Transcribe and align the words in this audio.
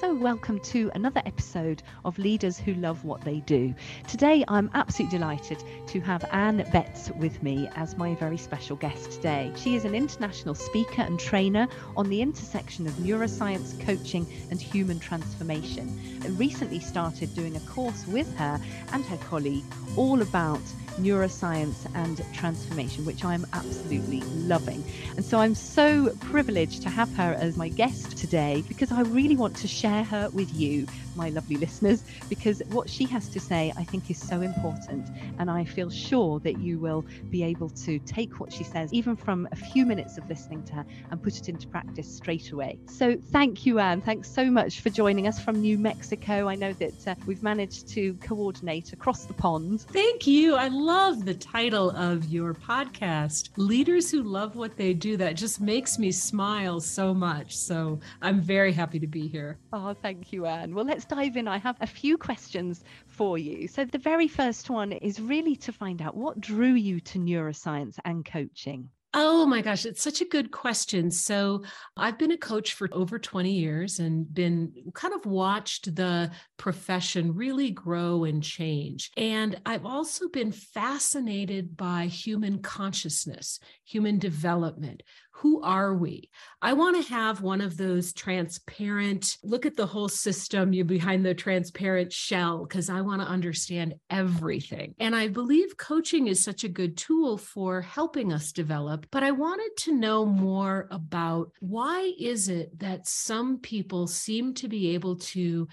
So, 0.00 0.14
welcome 0.14 0.60
to 0.60 0.90
another 0.94 1.20
episode 1.26 1.82
of 2.06 2.18
Leaders 2.18 2.58
Who 2.58 2.72
Love 2.72 3.04
What 3.04 3.20
They 3.20 3.40
Do. 3.40 3.74
Today, 4.08 4.42
I'm 4.48 4.70
absolutely 4.72 5.18
delighted 5.18 5.62
to 5.88 6.00
have 6.00 6.24
Ann 6.32 6.66
Betz 6.72 7.10
with 7.18 7.42
me 7.42 7.68
as 7.76 7.98
my 7.98 8.14
very 8.14 8.38
special 8.38 8.76
guest 8.76 9.12
today. 9.12 9.52
She 9.56 9.74
is 9.74 9.84
an 9.84 9.94
international 9.94 10.54
speaker 10.54 11.02
and 11.02 11.20
trainer 11.20 11.68
on 11.98 12.08
the 12.08 12.22
intersection 12.22 12.86
of 12.86 12.94
neuroscience, 12.94 13.78
coaching, 13.78 14.26
and 14.50 14.58
human 14.58 14.98
transformation. 15.00 15.94
And 16.24 16.38
recently 16.38 16.80
started 16.80 17.34
doing 17.34 17.56
a 17.56 17.60
course 17.60 18.06
with 18.06 18.34
her 18.38 18.58
and 18.94 19.04
her 19.04 19.18
colleague 19.18 19.64
all 19.98 20.22
about 20.22 20.62
neuroscience 20.98 21.86
and 21.94 22.20
transformation, 22.32 23.04
which 23.04 23.24
I'm 23.24 23.46
absolutely 23.52 24.20
loving. 24.22 24.84
And 25.16 25.24
so 25.24 25.38
I'm 25.38 25.54
so 25.54 26.14
privileged 26.20 26.82
to 26.82 26.90
have 26.90 27.12
her 27.14 27.34
as 27.34 27.56
my 27.56 27.68
guest 27.68 28.16
today 28.16 28.62
because 28.68 28.92
I 28.92 29.02
really 29.02 29.36
want 29.36 29.56
to 29.56 29.68
share 29.68 30.04
her 30.04 30.30
with 30.30 30.52
you, 30.54 30.86
my 31.16 31.30
lovely 31.30 31.56
listeners, 31.56 32.04
because 32.28 32.62
what 32.68 32.88
she 32.88 33.04
has 33.06 33.28
to 33.28 33.40
say 33.40 33.72
I 33.76 33.84
think 33.84 34.10
is 34.10 34.18
so 34.18 34.40
important. 34.40 35.08
And 35.38 35.50
I 35.50 35.64
feel 35.64 35.90
sure 35.90 36.40
that 36.40 36.58
you 36.60 36.78
will 36.78 37.04
be 37.30 37.42
able 37.42 37.70
to 37.70 37.98
take 38.00 38.40
what 38.40 38.52
she 38.52 38.64
says, 38.64 38.92
even 38.92 39.16
from 39.16 39.48
a 39.52 39.56
few 39.56 39.86
minutes 39.86 40.18
of 40.18 40.28
listening 40.28 40.64
to 40.64 40.74
her, 40.74 40.86
and 41.10 41.22
put 41.22 41.36
it 41.36 41.48
into 41.48 41.68
practice 41.68 42.08
straight 42.14 42.52
away. 42.52 42.78
So 42.86 43.16
thank 43.30 43.66
you, 43.66 43.78
Ann. 43.78 44.00
Thanks 44.00 44.30
so 44.30 44.50
much 44.50 44.80
for 44.80 44.90
joining 44.90 45.26
us 45.26 45.38
from 45.40 45.60
New 45.60 45.78
Mexico. 45.78 46.48
I 46.48 46.54
know 46.54 46.72
that 46.74 47.08
uh, 47.08 47.14
we've 47.26 47.42
managed 47.42 47.88
to 47.88 48.14
coordinate 48.14 48.92
across 48.92 49.24
the 49.24 49.34
pond. 49.34 49.82
Thank 49.82 50.26
you. 50.26 50.54
I 50.56 50.68
love 50.68 51.24
the 51.24 51.34
title 51.34 51.90
of 51.90 52.24
your 52.26 52.54
podcast, 52.54 53.50
Leaders 53.56 54.10
Who 54.10 54.22
Love 54.22 54.56
What 54.56 54.76
They 54.76 54.94
Do. 54.94 55.16
That 55.16 55.34
just 55.34 55.60
makes 55.60 55.98
me 55.98 56.12
smile 56.12 56.80
so 56.80 57.14
much. 57.14 57.56
So 57.56 58.00
I'm 58.22 58.40
very 58.40 58.72
happy 58.72 58.98
to 58.98 59.06
be 59.06 59.26
here. 59.26 59.58
Oh, 59.72 59.94
thank 59.94 60.32
you, 60.32 60.46
Ann. 60.46 60.74
Well, 60.74 60.84
let's 60.84 61.04
dive 61.10 61.36
in. 61.36 61.48
I 61.48 61.58
have 61.58 61.76
a 61.80 61.86
few 61.86 62.16
questions 62.16 62.84
for 63.08 63.36
you. 63.36 63.66
So, 63.66 63.84
the 63.84 63.98
very 63.98 64.28
first 64.28 64.70
one 64.70 64.92
is 64.92 65.20
really 65.20 65.56
to 65.56 65.72
find 65.72 66.00
out 66.00 66.16
what 66.16 66.40
drew 66.40 66.74
you 66.74 67.00
to 67.00 67.18
neuroscience 67.18 67.96
and 68.04 68.24
coaching. 68.24 68.88
Oh 69.12 69.44
my 69.44 69.60
gosh, 69.60 69.86
it's 69.86 70.02
such 70.02 70.20
a 70.20 70.24
good 70.24 70.52
question. 70.52 71.10
So, 71.10 71.64
I've 71.96 72.16
been 72.16 72.30
a 72.30 72.36
coach 72.36 72.74
for 72.74 72.88
over 72.92 73.18
20 73.18 73.50
years 73.50 73.98
and 73.98 74.32
been 74.32 74.72
kind 74.94 75.12
of 75.12 75.26
watched 75.26 75.96
the 75.96 76.30
profession 76.56 77.34
really 77.34 77.72
grow 77.72 78.22
and 78.22 78.40
change. 78.40 79.10
And 79.16 79.60
I've 79.66 79.84
also 79.84 80.28
been 80.28 80.52
fascinated 80.52 81.76
by 81.76 82.06
human 82.06 82.60
consciousness, 82.60 83.58
human 83.84 84.20
development, 84.20 85.02
who 85.40 85.62
are 85.62 85.94
we? 85.94 86.28
I 86.60 86.74
want 86.74 87.02
to 87.02 87.12
have 87.12 87.40
one 87.40 87.62
of 87.62 87.76
those 87.76 88.12
transparent, 88.12 89.38
look 89.42 89.64
at 89.64 89.74
the 89.74 89.86
whole 89.86 90.08
system 90.08 90.72
you 90.72 90.84
behind 90.84 91.24
the 91.24 91.34
transparent 91.34 92.12
shell, 92.12 92.66
because 92.66 92.90
I 92.90 93.00
want 93.00 93.22
to 93.22 93.28
understand 93.28 93.94
everything. 94.10 94.94
And 94.98 95.16
I 95.16 95.28
believe 95.28 95.78
coaching 95.78 96.26
is 96.26 96.44
such 96.44 96.64
a 96.64 96.68
good 96.68 96.98
tool 96.98 97.38
for 97.38 97.80
helping 97.80 98.32
us 98.32 98.52
develop. 98.52 99.06
But 99.10 99.22
I 99.22 99.30
wanted 99.30 99.70
to 99.78 99.94
know 99.94 100.26
more 100.26 100.88
about 100.90 101.52
why 101.60 102.12
is 102.18 102.48
it 102.48 102.78
that 102.80 103.08
some 103.08 103.58
people 103.58 104.06
seem 104.06 104.52
to 104.54 104.68
be 104.68 104.94
able 104.94 105.16
to 105.16 105.68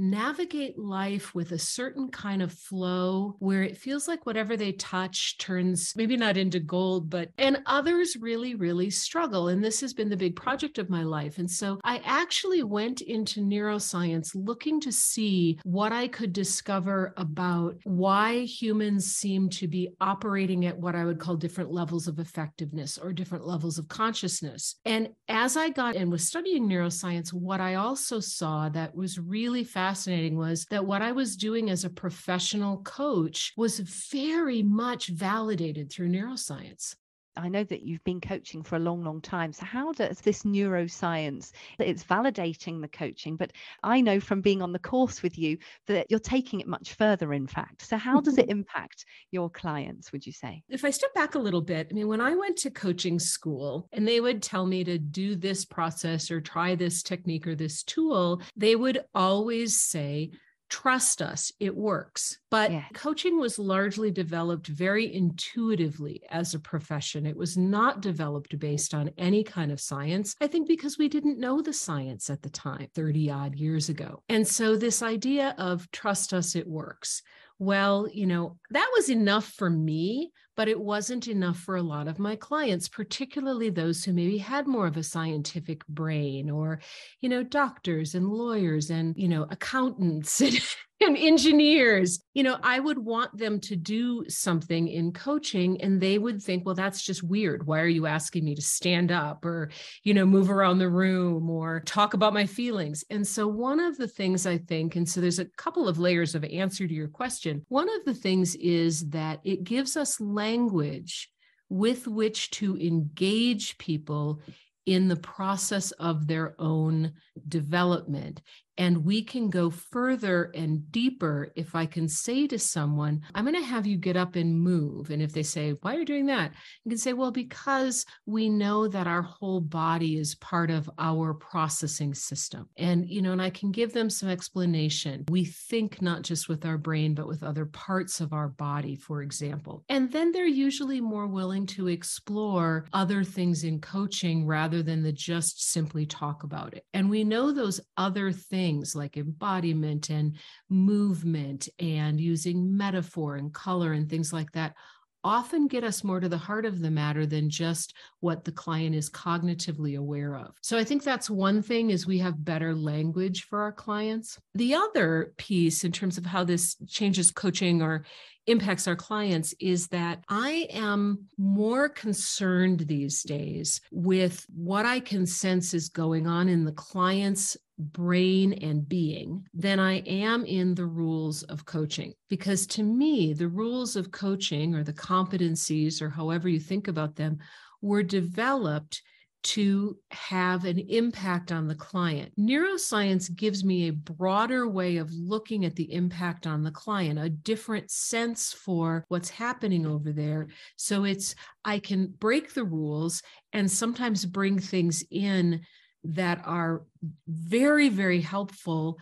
navigate 0.00 0.78
life 0.78 1.34
with 1.34 1.52
a 1.52 1.58
certain 1.58 2.08
kind 2.08 2.40
of 2.40 2.50
flow 2.52 3.36
where 3.38 3.62
it 3.62 3.76
feels 3.76 4.08
like 4.08 4.24
whatever 4.24 4.56
they 4.56 4.72
touch 4.72 5.36
turns 5.36 5.92
maybe 5.94 6.16
not 6.16 6.38
into 6.38 6.58
gold, 6.58 7.10
but 7.10 7.28
and 7.36 7.58
others 7.66 8.16
really, 8.18 8.54
really 8.54 8.88
struggle. 8.88 9.48
And 9.48 9.62
this 9.62 9.80
has 9.82 9.92
been 9.92 10.08
the 10.08 10.16
big 10.16 10.34
project 10.34 10.78
of 10.78 10.88
my 10.88 11.02
life. 11.02 11.38
And 11.38 11.50
so 11.50 11.78
I 11.84 12.00
actually 12.04 12.62
went 12.62 13.02
into 13.02 13.40
neuroscience 13.40 14.30
looking 14.34 14.80
to 14.80 14.90
see 14.90 15.60
what 15.64 15.92
I 15.92 16.08
could 16.08 16.32
discover 16.32 17.12
about 17.18 17.76
why 17.84 18.40
humans 18.44 19.14
seem 19.14 19.50
to 19.50 19.68
be 19.68 19.90
operating 20.00 20.64
at 20.64 20.78
what 20.78 20.94
I 20.94 21.04
would 21.04 21.20
call 21.20 21.36
different 21.36 21.70
levels 21.70 22.08
of 22.08 22.18
effectiveness 22.18 22.96
or 22.96 23.12
different 23.12 23.46
levels 23.46 23.78
of 23.78 23.88
consciousness. 23.88 24.76
And 24.86 25.10
as 25.28 25.58
I 25.58 25.68
got 25.68 25.96
and 25.96 26.10
was 26.10 26.26
studying 26.26 26.66
neuroscience, 26.66 27.34
what 27.34 27.60
I 27.60 27.74
also 27.74 28.20
saw 28.20 28.70
that 28.70 28.94
was 28.94 29.18
really 29.18 29.62
fascinating 29.64 29.89
fascinating 29.90 30.38
was 30.38 30.66
that 30.70 30.86
what 30.86 31.02
I 31.02 31.10
was 31.10 31.36
doing 31.36 31.68
as 31.68 31.84
a 31.84 31.90
professional 31.90 32.76
coach 32.84 33.52
was 33.56 33.80
very 33.80 34.62
much 34.62 35.08
validated 35.08 35.90
through 35.90 36.10
neuroscience. 36.10 36.94
I 37.36 37.48
know 37.48 37.64
that 37.64 37.82
you've 37.82 38.04
been 38.04 38.20
coaching 38.20 38.62
for 38.62 38.76
a 38.76 38.80
long, 38.80 39.04
long 39.04 39.20
time. 39.20 39.52
So, 39.52 39.64
how 39.64 39.92
does 39.92 40.20
this 40.20 40.42
neuroscience, 40.42 41.52
it's 41.78 42.04
validating 42.04 42.80
the 42.80 42.88
coaching, 42.88 43.36
but 43.36 43.52
I 43.82 44.00
know 44.00 44.20
from 44.20 44.40
being 44.40 44.62
on 44.62 44.72
the 44.72 44.78
course 44.78 45.22
with 45.22 45.38
you 45.38 45.58
that 45.86 46.10
you're 46.10 46.20
taking 46.20 46.60
it 46.60 46.66
much 46.66 46.94
further, 46.94 47.32
in 47.32 47.46
fact. 47.46 47.82
So, 47.82 47.96
how 47.96 48.20
does 48.20 48.38
it 48.38 48.42
mm-hmm. 48.42 48.60
impact 48.60 49.04
your 49.30 49.48
clients, 49.48 50.12
would 50.12 50.26
you 50.26 50.32
say? 50.32 50.62
If 50.68 50.84
I 50.84 50.90
step 50.90 51.14
back 51.14 51.34
a 51.34 51.38
little 51.38 51.62
bit, 51.62 51.88
I 51.90 51.94
mean, 51.94 52.08
when 52.08 52.20
I 52.20 52.34
went 52.34 52.56
to 52.58 52.70
coaching 52.70 53.18
school 53.18 53.88
and 53.92 54.06
they 54.06 54.20
would 54.20 54.42
tell 54.42 54.66
me 54.66 54.84
to 54.84 54.98
do 54.98 55.36
this 55.36 55.64
process 55.64 56.30
or 56.30 56.40
try 56.40 56.74
this 56.74 57.02
technique 57.02 57.46
or 57.46 57.54
this 57.54 57.82
tool, 57.82 58.42
they 58.56 58.76
would 58.76 59.00
always 59.14 59.80
say, 59.80 60.30
trust 60.70 61.20
us, 61.20 61.52
it 61.60 61.76
works. 61.76 62.38
But 62.50 62.70
yeah. 62.70 62.84
coaching 62.94 63.38
was 63.38 63.58
largely 63.58 64.10
developed 64.10 64.68
very 64.68 65.12
intuitively 65.14 66.22
as 66.30 66.54
a 66.54 66.58
profession. 66.58 67.26
It 67.26 67.36
was 67.36 67.58
not 67.58 68.00
developed 68.00 68.58
based 68.58 68.94
on 68.94 69.10
any 69.18 69.44
kind 69.44 69.70
of 69.70 69.80
science, 69.80 70.34
I 70.40 70.46
think 70.46 70.68
because 70.68 70.96
we 70.96 71.08
didn't 71.08 71.38
know 71.38 71.60
the 71.60 71.72
science 71.72 72.30
at 72.30 72.42
the 72.42 72.50
time, 72.50 72.88
30 72.94 73.30
odd 73.30 73.54
years 73.56 73.88
ago. 73.88 74.22
And 74.28 74.46
so, 74.46 74.76
this 74.76 75.02
idea 75.02 75.54
of 75.58 75.90
trust 75.90 76.32
us, 76.32 76.54
it 76.56 76.66
works 76.66 77.22
well, 77.60 78.08
you 78.10 78.26
know, 78.26 78.56
that 78.70 78.90
was 78.94 79.10
enough 79.10 79.44
for 79.44 79.68
me, 79.68 80.32
but 80.60 80.68
it 80.68 80.78
wasn't 80.78 81.26
enough 81.26 81.56
for 81.56 81.76
a 81.76 81.82
lot 81.82 82.06
of 82.06 82.18
my 82.18 82.36
clients, 82.36 82.86
particularly 82.86 83.70
those 83.70 84.04
who 84.04 84.12
maybe 84.12 84.36
had 84.36 84.66
more 84.66 84.86
of 84.86 84.98
a 84.98 85.02
scientific 85.02 85.86
brain 85.86 86.50
or, 86.50 86.80
you 87.20 87.30
know, 87.30 87.42
doctors 87.42 88.14
and 88.14 88.28
lawyers 88.28 88.90
and, 88.90 89.16
you 89.16 89.26
know, 89.26 89.46
accountants 89.48 90.38
and, 90.42 90.60
and 91.00 91.16
engineers. 91.16 92.20
You 92.34 92.42
know, 92.42 92.58
I 92.62 92.78
would 92.78 92.98
want 92.98 93.36
them 93.36 93.60
to 93.60 93.76
do 93.76 94.24
something 94.28 94.88
in 94.88 95.12
coaching 95.12 95.80
and 95.80 96.00
they 96.00 96.18
would 96.18 96.42
think, 96.42 96.64
well, 96.64 96.74
that's 96.74 97.02
just 97.02 97.22
weird. 97.22 97.66
Why 97.66 97.80
are 97.80 97.88
you 97.88 98.06
asking 98.06 98.44
me 98.44 98.54
to 98.54 98.62
stand 98.62 99.10
up 99.10 99.44
or, 99.44 99.70
you 100.04 100.14
know, 100.14 100.26
move 100.26 100.50
around 100.50 100.78
the 100.78 100.90
room 100.90 101.48
or 101.48 101.80
talk 101.80 102.14
about 102.14 102.34
my 102.34 102.46
feelings? 102.46 103.04
And 103.10 103.26
so, 103.26 103.46
one 103.48 103.80
of 103.80 103.96
the 103.96 104.08
things 104.08 104.46
I 104.46 104.58
think, 104.58 104.96
and 104.96 105.08
so 105.08 105.20
there's 105.20 105.38
a 105.38 105.46
couple 105.56 105.88
of 105.88 105.98
layers 105.98 106.34
of 106.34 106.44
answer 106.44 106.86
to 106.86 106.94
your 106.94 107.08
question. 107.08 107.64
One 107.68 107.88
of 107.88 108.04
the 108.04 108.14
things 108.14 108.54
is 108.56 109.08
that 109.10 109.40
it 109.44 109.64
gives 109.64 109.96
us 109.96 110.20
language 110.20 111.30
with 111.68 112.06
which 112.08 112.50
to 112.50 112.76
engage 112.76 113.78
people 113.78 114.40
in 114.86 115.08
the 115.08 115.16
process 115.16 115.92
of 115.92 116.26
their 116.26 116.54
own 116.58 117.12
development. 117.48 118.42
And 118.80 119.04
we 119.04 119.22
can 119.22 119.50
go 119.50 119.68
further 119.68 120.50
and 120.54 120.90
deeper 120.90 121.52
if 121.54 121.74
I 121.74 121.84
can 121.84 122.08
say 122.08 122.46
to 122.46 122.58
someone, 122.58 123.20
I'm 123.34 123.44
going 123.44 123.54
to 123.54 123.62
have 123.62 123.86
you 123.86 123.98
get 123.98 124.16
up 124.16 124.36
and 124.36 124.58
move. 124.58 125.10
And 125.10 125.20
if 125.20 125.34
they 125.34 125.42
say, 125.42 125.72
Why 125.82 125.94
are 125.94 125.98
you 125.98 126.06
doing 126.06 126.24
that? 126.26 126.52
You 126.84 126.92
can 126.92 126.98
say, 126.98 127.12
Well, 127.12 127.30
because 127.30 128.06
we 128.24 128.48
know 128.48 128.88
that 128.88 129.06
our 129.06 129.20
whole 129.20 129.60
body 129.60 130.16
is 130.16 130.34
part 130.36 130.70
of 130.70 130.88
our 130.98 131.34
processing 131.34 132.14
system. 132.14 132.70
And, 132.78 133.06
you 133.06 133.20
know, 133.20 133.32
and 133.32 133.42
I 133.42 133.50
can 133.50 133.70
give 133.70 133.92
them 133.92 134.08
some 134.08 134.30
explanation. 134.30 135.26
We 135.28 135.44
think 135.44 136.00
not 136.00 136.22
just 136.22 136.48
with 136.48 136.64
our 136.64 136.78
brain, 136.78 137.14
but 137.14 137.28
with 137.28 137.42
other 137.42 137.66
parts 137.66 138.22
of 138.22 138.32
our 138.32 138.48
body, 138.48 138.96
for 138.96 139.20
example. 139.20 139.84
And 139.90 140.10
then 140.10 140.32
they're 140.32 140.46
usually 140.46 141.02
more 141.02 141.26
willing 141.26 141.66
to 141.66 141.88
explore 141.88 142.86
other 142.94 143.24
things 143.24 143.62
in 143.62 143.82
coaching 143.82 144.46
rather 144.46 144.82
than 144.82 145.02
the 145.02 145.12
just 145.12 145.70
simply 145.70 146.06
talk 146.06 146.44
about 146.44 146.72
it. 146.72 146.86
And 146.94 147.10
we 147.10 147.24
know 147.24 147.52
those 147.52 147.78
other 147.98 148.32
things 148.32 148.69
things 148.70 148.94
like 148.94 149.16
embodiment 149.16 150.10
and 150.10 150.36
movement 150.68 151.68
and 151.80 152.20
using 152.20 152.76
metaphor 152.76 153.34
and 153.34 153.52
color 153.52 153.92
and 153.92 154.08
things 154.08 154.32
like 154.32 154.52
that 154.52 154.74
often 155.22 155.66
get 155.66 155.84
us 155.84 156.02
more 156.02 156.18
to 156.18 156.30
the 156.30 156.38
heart 156.38 156.64
of 156.64 156.80
the 156.80 156.90
matter 156.90 157.26
than 157.26 157.50
just 157.50 157.94
what 158.20 158.44
the 158.44 158.52
client 158.52 158.94
is 158.94 159.10
cognitively 159.10 159.98
aware 159.98 160.36
of. 160.36 160.54
So 160.62 160.78
I 160.78 160.84
think 160.84 161.02
that's 161.02 161.28
one 161.28 161.60
thing 161.60 161.90
is 161.90 162.06
we 162.06 162.18
have 162.20 162.42
better 162.42 162.74
language 162.74 163.44
for 163.44 163.60
our 163.60 163.72
clients. 163.72 164.38
The 164.54 164.74
other 164.74 165.34
piece 165.36 165.84
in 165.84 165.92
terms 165.92 166.16
of 166.16 166.24
how 166.24 166.44
this 166.44 166.76
changes 166.88 167.30
coaching 167.30 167.82
or 167.82 168.06
impacts 168.46 168.88
our 168.88 168.96
clients 168.96 169.54
is 169.60 169.88
that 169.88 170.24
I 170.28 170.66
am 170.70 171.26
more 171.36 171.88
concerned 171.88 172.80
these 172.80 173.22
days 173.22 173.80
with 173.92 174.44
what 174.54 174.86
I 174.86 175.00
can 175.00 175.26
sense 175.26 175.74
is 175.74 175.88
going 175.88 176.26
on 176.26 176.48
in 176.48 176.64
the 176.64 176.72
client's 176.72 177.56
brain 177.80 178.52
and 178.52 178.88
being 178.88 179.46
than 179.54 179.80
I 179.80 180.00
am 180.00 180.44
in 180.44 180.74
the 180.74 180.86
rules 180.86 181.42
of 181.44 181.64
coaching. 181.64 182.12
Because 182.28 182.66
to 182.68 182.82
me, 182.82 183.32
the 183.32 183.48
rules 183.48 183.96
of 183.96 184.10
coaching 184.10 184.74
or 184.74 184.84
the 184.84 184.92
competencies 184.92 186.00
or 186.00 186.10
however 186.10 186.48
you 186.48 186.60
think 186.60 186.88
about 186.88 187.16
them 187.16 187.38
were 187.82 188.02
developed 188.02 189.02
to 189.42 189.96
have 190.10 190.64
an 190.66 190.78
impact 190.78 191.50
on 191.50 191.66
the 191.66 191.74
client. 191.74 192.32
Neuroscience 192.38 193.34
gives 193.34 193.64
me 193.64 193.88
a 193.88 193.92
broader 193.92 194.68
way 194.68 194.98
of 194.98 195.10
looking 195.12 195.64
at 195.64 195.74
the 195.76 195.92
impact 195.92 196.46
on 196.46 196.62
the 196.62 196.70
client, 196.70 197.18
a 197.18 197.30
different 197.30 197.90
sense 197.90 198.52
for 198.52 199.04
what's 199.08 199.30
happening 199.30 199.86
over 199.86 200.12
there. 200.12 200.48
So 200.76 201.04
it's, 201.04 201.34
I 201.64 201.78
can 201.78 202.12
break 202.18 202.52
the 202.52 202.64
rules 202.64 203.22
and 203.52 203.70
sometimes 203.70 204.26
bring 204.26 204.58
things 204.58 205.02
in 205.10 205.62
that 206.04 206.42
are 206.44 206.82
very, 207.26 207.88
very 207.88 208.20
helpful 208.20 208.98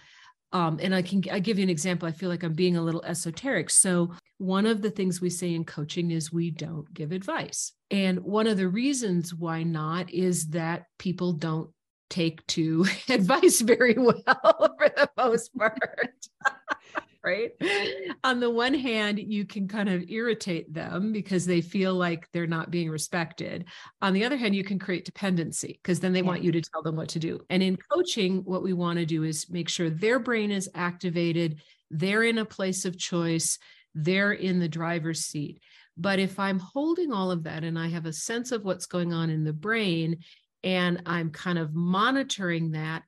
um, 0.52 0.78
and 0.82 0.94
I 0.94 1.02
can 1.02 1.22
I 1.30 1.40
give 1.40 1.58
you 1.58 1.62
an 1.62 1.70
example. 1.70 2.08
I 2.08 2.12
feel 2.12 2.30
like 2.30 2.42
I'm 2.42 2.54
being 2.54 2.76
a 2.76 2.82
little 2.82 3.04
esoteric. 3.04 3.70
So 3.70 4.14
one 4.38 4.66
of 4.66 4.80
the 4.80 4.90
things 4.90 5.20
we 5.20 5.30
say 5.30 5.54
in 5.54 5.64
coaching 5.64 6.10
is 6.10 6.32
we 6.32 6.50
don't 6.50 6.92
give 6.94 7.12
advice. 7.12 7.72
And 7.90 8.20
one 8.20 8.46
of 8.46 8.56
the 8.56 8.68
reasons 8.68 9.34
why 9.34 9.62
not 9.62 10.10
is 10.10 10.48
that 10.48 10.84
people 10.98 11.32
don't 11.34 11.70
take 12.08 12.46
to 12.46 12.86
advice 13.10 13.60
very 13.60 13.94
well 13.94 14.14
for 14.78 14.88
the 14.88 15.10
most 15.16 15.54
part. 15.54 16.14
right? 17.28 17.52
On 18.24 18.40
the 18.40 18.50
one 18.50 18.74
hand, 18.74 19.18
you 19.18 19.44
can 19.44 19.68
kind 19.68 19.88
of 19.88 20.08
irritate 20.08 20.72
them 20.72 21.12
because 21.12 21.44
they 21.44 21.60
feel 21.60 21.94
like 21.94 22.28
they're 22.32 22.46
not 22.46 22.70
being 22.70 22.90
respected. 22.90 23.66
On 24.00 24.12
the 24.12 24.24
other 24.24 24.36
hand, 24.36 24.54
you 24.54 24.64
can 24.64 24.78
create 24.78 25.04
dependency 25.04 25.78
because 25.82 26.00
then 26.00 26.12
they 26.12 26.20
yeah. 26.20 26.26
want 26.26 26.42
you 26.42 26.52
to 26.52 26.62
tell 26.62 26.82
them 26.82 26.96
what 26.96 27.08
to 27.10 27.18
do. 27.18 27.40
And 27.50 27.62
in 27.62 27.76
coaching, 27.92 28.38
what 28.44 28.62
we 28.62 28.72
want 28.72 28.98
to 28.98 29.06
do 29.06 29.24
is 29.24 29.50
make 29.50 29.68
sure 29.68 29.90
their 29.90 30.18
brain 30.18 30.50
is 30.50 30.70
activated, 30.74 31.60
they're 31.90 32.22
in 32.22 32.38
a 32.38 32.44
place 32.44 32.84
of 32.84 32.98
choice, 32.98 33.58
they're 33.94 34.32
in 34.32 34.58
the 34.58 34.68
driver's 34.68 35.26
seat. 35.26 35.60
But 35.96 36.18
if 36.18 36.38
I'm 36.38 36.60
holding 36.60 37.12
all 37.12 37.30
of 37.30 37.42
that 37.44 37.64
and 37.64 37.78
I 37.78 37.88
have 37.88 38.06
a 38.06 38.12
sense 38.12 38.52
of 38.52 38.64
what's 38.64 38.86
going 38.86 39.12
on 39.12 39.30
in 39.30 39.44
the 39.44 39.52
brain 39.52 40.18
and 40.64 41.02
I'm 41.06 41.30
kind 41.30 41.58
of 41.58 41.74
monitoring 41.74 42.72
that, 42.72 43.02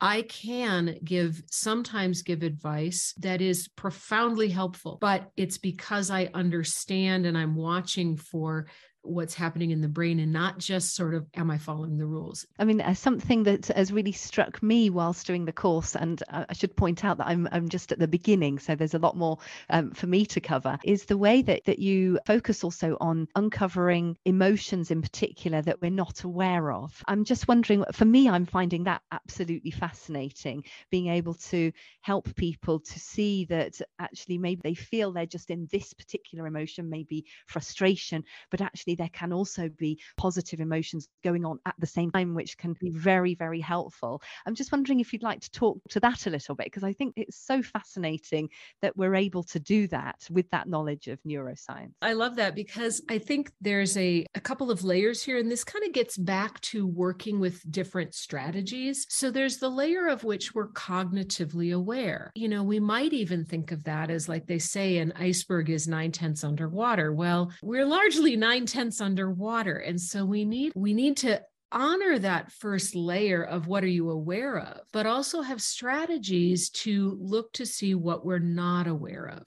I 0.00 0.22
can 0.22 0.98
give 1.02 1.42
sometimes 1.50 2.22
give 2.22 2.42
advice 2.42 3.14
that 3.18 3.40
is 3.40 3.68
profoundly 3.68 4.48
helpful, 4.48 4.98
but 5.00 5.30
it's 5.36 5.56
because 5.56 6.10
I 6.10 6.30
understand 6.34 7.24
and 7.24 7.36
I'm 7.36 7.54
watching 7.54 8.16
for 8.16 8.66
what's 9.06 9.34
happening 9.34 9.70
in 9.70 9.80
the 9.80 9.88
brain 9.88 10.18
and 10.20 10.32
not 10.32 10.58
just 10.58 10.94
sort 10.94 11.14
of 11.14 11.26
am 11.34 11.50
i 11.50 11.58
following 11.58 11.98
the 11.98 12.06
rules? 12.06 12.46
I 12.58 12.64
mean 12.64 12.80
uh, 12.80 12.94
something 12.94 13.44
that 13.44 13.66
has 13.68 13.92
really 13.92 14.12
struck 14.12 14.62
me 14.62 14.90
whilst 14.90 15.26
doing 15.26 15.44
the 15.44 15.52
course 15.52 15.94
and 15.94 16.22
uh, 16.30 16.44
i 16.48 16.52
should 16.52 16.76
point 16.76 17.04
out 17.04 17.18
that 17.18 17.26
i'm, 17.26 17.48
I'm 17.52 17.68
just 17.68 17.92
at 17.92 17.98
the 17.98 18.08
beginning 18.08 18.58
so 18.58 18.74
there's 18.74 18.94
a 18.94 18.98
lot 18.98 19.16
more 19.16 19.38
um, 19.70 19.92
for 19.92 20.06
me 20.06 20.26
to 20.26 20.40
cover 20.40 20.78
is 20.84 21.04
the 21.04 21.16
way 21.16 21.42
that 21.42 21.64
that 21.64 21.78
you 21.78 22.18
focus 22.26 22.64
also 22.64 22.96
on 23.00 23.28
uncovering 23.34 24.16
emotions 24.24 24.90
in 24.90 25.02
particular 25.02 25.62
that 25.62 25.80
we're 25.80 25.90
not 25.90 26.24
aware 26.24 26.72
of. 26.72 27.02
I'm 27.06 27.24
just 27.24 27.48
wondering 27.48 27.84
for 27.92 28.04
me 28.04 28.28
i'm 28.28 28.46
finding 28.46 28.84
that 28.84 29.02
absolutely 29.12 29.70
fascinating 29.70 30.64
being 30.90 31.08
able 31.08 31.34
to 31.34 31.72
help 32.00 32.34
people 32.36 32.80
to 32.80 32.98
see 32.98 33.44
that 33.46 33.80
actually 33.98 34.38
maybe 34.38 34.60
they 34.62 34.74
feel 34.74 35.12
they're 35.12 35.26
just 35.26 35.50
in 35.50 35.68
this 35.70 35.92
particular 35.92 36.46
emotion 36.46 36.90
maybe 36.90 37.24
frustration 37.46 38.24
but 38.50 38.60
actually 38.60 38.95
there 38.96 39.10
can 39.12 39.32
also 39.32 39.68
be 39.68 40.00
positive 40.16 40.60
emotions 40.60 41.08
going 41.22 41.44
on 41.44 41.58
at 41.66 41.74
the 41.78 41.86
same 41.86 42.10
time, 42.10 42.34
which 42.34 42.56
can 42.58 42.74
be 42.80 42.90
very, 42.90 43.34
very 43.34 43.60
helpful. 43.60 44.22
I'm 44.46 44.54
just 44.54 44.72
wondering 44.72 45.00
if 45.00 45.12
you'd 45.12 45.22
like 45.22 45.40
to 45.40 45.50
talk 45.50 45.80
to 45.90 46.00
that 46.00 46.26
a 46.26 46.30
little 46.30 46.54
bit, 46.54 46.66
because 46.66 46.84
I 46.84 46.92
think 46.92 47.14
it's 47.16 47.36
so 47.36 47.62
fascinating 47.62 48.48
that 48.82 48.96
we're 48.96 49.14
able 49.14 49.42
to 49.44 49.60
do 49.60 49.86
that 49.88 50.26
with 50.30 50.48
that 50.50 50.68
knowledge 50.68 51.08
of 51.08 51.18
neuroscience. 51.22 51.92
I 52.02 52.12
love 52.12 52.36
that 52.36 52.54
because 52.54 53.02
I 53.08 53.18
think 53.18 53.50
there's 53.60 53.96
a, 53.96 54.24
a 54.34 54.40
couple 54.40 54.70
of 54.70 54.84
layers 54.84 55.22
here, 55.22 55.38
and 55.38 55.50
this 55.50 55.64
kind 55.64 55.84
of 55.84 55.92
gets 55.92 56.16
back 56.16 56.60
to 56.62 56.86
working 56.86 57.40
with 57.40 57.68
different 57.70 58.14
strategies. 58.14 59.06
So 59.08 59.30
there's 59.30 59.58
the 59.58 59.68
layer 59.68 60.06
of 60.08 60.24
which 60.24 60.54
we're 60.54 60.68
cognitively 60.68 61.74
aware. 61.74 62.30
You 62.34 62.48
know, 62.48 62.62
we 62.62 62.80
might 62.80 63.12
even 63.12 63.44
think 63.44 63.72
of 63.72 63.84
that 63.84 64.10
as 64.10 64.28
like 64.28 64.46
they 64.46 64.58
say 64.58 64.98
an 64.98 65.12
iceberg 65.16 65.70
is 65.70 65.88
nine 65.88 66.12
tenths 66.12 66.44
underwater. 66.44 67.12
Well, 67.12 67.52
we're 67.62 67.86
largely 67.86 68.36
nine 68.36 68.66
tenths 68.66 68.75
underwater. 69.00 69.76
And 69.76 70.00
so 70.00 70.24
we 70.24 70.44
need 70.44 70.72
we 70.74 70.94
need 70.94 71.16
to 71.18 71.42
honor 71.72 72.18
that 72.18 72.52
first 72.52 72.94
layer 72.94 73.42
of 73.42 73.66
what 73.66 73.82
are 73.82 73.88
you 73.88 74.10
aware 74.10 74.56
of 74.58 74.80
but 74.92 75.04
also 75.04 75.42
have 75.42 75.60
strategies 75.60 76.70
to 76.70 77.18
look 77.20 77.52
to 77.52 77.66
see 77.66 77.94
what 77.94 78.24
we're 78.24 78.38
not 78.38 78.86
aware 78.86 79.26
of 79.26 79.42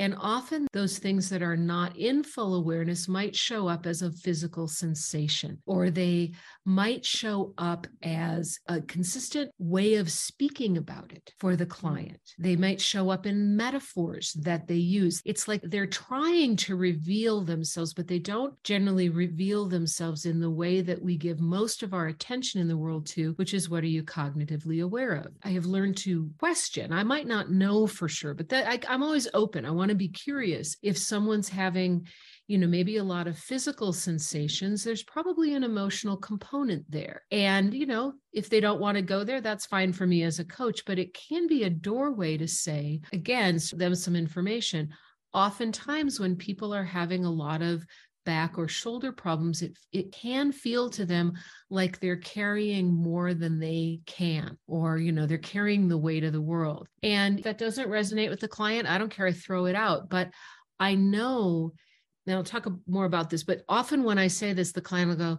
and 0.00 0.16
often 0.18 0.66
those 0.72 0.98
things 0.98 1.28
that 1.28 1.42
are 1.42 1.58
not 1.58 1.94
in 1.94 2.22
full 2.22 2.54
awareness 2.54 3.06
might 3.06 3.36
show 3.36 3.68
up 3.68 3.84
as 3.84 4.00
a 4.00 4.10
physical 4.10 4.66
sensation, 4.66 5.58
or 5.66 5.90
they 5.90 6.32
might 6.64 7.04
show 7.04 7.52
up 7.58 7.86
as 8.02 8.58
a 8.66 8.80
consistent 8.80 9.50
way 9.58 9.96
of 9.96 10.10
speaking 10.10 10.78
about 10.78 11.12
it 11.12 11.34
for 11.38 11.54
the 11.54 11.66
client. 11.66 12.18
They 12.38 12.56
might 12.56 12.80
show 12.80 13.10
up 13.10 13.26
in 13.26 13.58
metaphors 13.58 14.32
that 14.40 14.66
they 14.66 14.76
use. 14.76 15.20
It's 15.26 15.46
like 15.46 15.60
they're 15.64 15.86
trying 15.86 16.56
to 16.56 16.76
reveal 16.76 17.42
themselves, 17.42 17.92
but 17.92 18.08
they 18.08 18.20
don't 18.20 18.54
generally 18.64 19.10
reveal 19.10 19.66
themselves 19.66 20.24
in 20.24 20.40
the 20.40 20.50
way 20.50 20.80
that 20.80 21.02
we 21.02 21.18
give 21.18 21.40
most 21.40 21.82
of 21.82 21.92
our 21.92 22.06
attention 22.06 22.58
in 22.58 22.68
the 22.68 22.76
world 22.78 23.04
to, 23.08 23.32
which 23.32 23.52
is 23.52 23.68
what 23.68 23.84
are 23.84 23.86
you 23.86 24.02
cognitively 24.02 24.82
aware 24.82 25.12
of? 25.12 25.26
I 25.44 25.50
have 25.50 25.66
learned 25.66 25.98
to 25.98 26.30
question. 26.38 26.90
I 26.90 27.02
might 27.02 27.26
not 27.26 27.50
know 27.50 27.86
for 27.86 28.08
sure, 28.08 28.32
but 28.32 28.48
that 28.48 28.66
I, 28.66 28.80
I'm 28.88 29.02
always 29.02 29.28
open. 29.34 29.66
I 29.66 29.70
want 29.70 29.89
to 29.90 29.96
be 29.96 30.08
curious. 30.08 30.76
If 30.82 30.96
someone's 30.96 31.48
having 31.48 32.06
you 32.46 32.58
know 32.58 32.66
maybe 32.66 32.96
a 32.96 33.04
lot 33.04 33.28
of 33.28 33.38
physical 33.38 33.92
sensations 33.92 34.82
there's 34.82 35.04
probably 35.04 35.54
an 35.54 35.62
emotional 35.62 36.16
component 36.16 36.84
there. 36.90 37.22
And 37.30 37.72
you 37.72 37.86
know 37.86 38.14
if 38.32 38.50
they 38.50 38.58
don't 38.58 38.80
want 38.80 38.96
to 38.96 39.02
go 39.02 39.22
there 39.22 39.40
that's 39.40 39.66
fine 39.66 39.92
for 39.92 40.04
me 40.04 40.24
as 40.24 40.40
a 40.40 40.44
coach 40.44 40.84
but 40.84 40.98
it 40.98 41.14
can 41.14 41.46
be 41.46 41.62
a 41.62 41.70
doorway 41.70 42.36
to 42.38 42.48
say 42.48 43.02
again 43.12 43.60
them 43.72 43.94
some 43.94 44.16
information. 44.16 44.88
Oftentimes 45.32 46.18
when 46.18 46.34
people 46.34 46.74
are 46.74 46.84
having 46.84 47.24
a 47.24 47.30
lot 47.30 47.62
of 47.62 47.86
back 48.30 48.58
or 48.58 48.68
shoulder 48.68 49.10
problems 49.10 49.60
it 49.60 49.76
it 49.90 50.12
can 50.12 50.52
feel 50.52 50.88
to 50.88 51.04
them 51.04 51.32
like 51.68 51.98
they're 51.98 52.16
carrying 52.16 52.86
more 52.86 53.34
than 53.34 53.58
they 53.58 53.98
can 54.06 54.56
or 54.68 54.98
you 54.98 55.10
know 55.10 55.26
they're 55.26 55.36
carrying 55.36 55.88
the 55.88 55.98
weight 55.98 56.22
of 56.22 56.32
the 56.32 56.40
world. 56.40 56.86
And 57.02 57.42
that 57.42 57.58
doesn't 57.58 57.88
resonate 57.88 58.30
with 58.30 58.38
the 58.38 58.46
client 58.46 58.88
i 58.88 58.98
don't 58.98 59.10
care 59.10 59.26
i 59.26 59.32
throw 59.32 59.66
it 59.66 59.74
out. 59.74 60.08
But 60.08 60.30
i 60.78 60.94
know 60.94 61.72
and 62.28 62.36
i'll 62.36 62.44
talk 62.44 62.68
more 62.86 63.04
about 63.04 63.30
this 63.30 63.42
but 63.42 63.62
often 63.68 64.04
when 64.04 64.18
i 64.18 64.28
say 64.28 64.52
this 64.52 64.70
the 64.70 64.80
client 64.80 65.08
will 65.08 65.16
go 65.16 65.38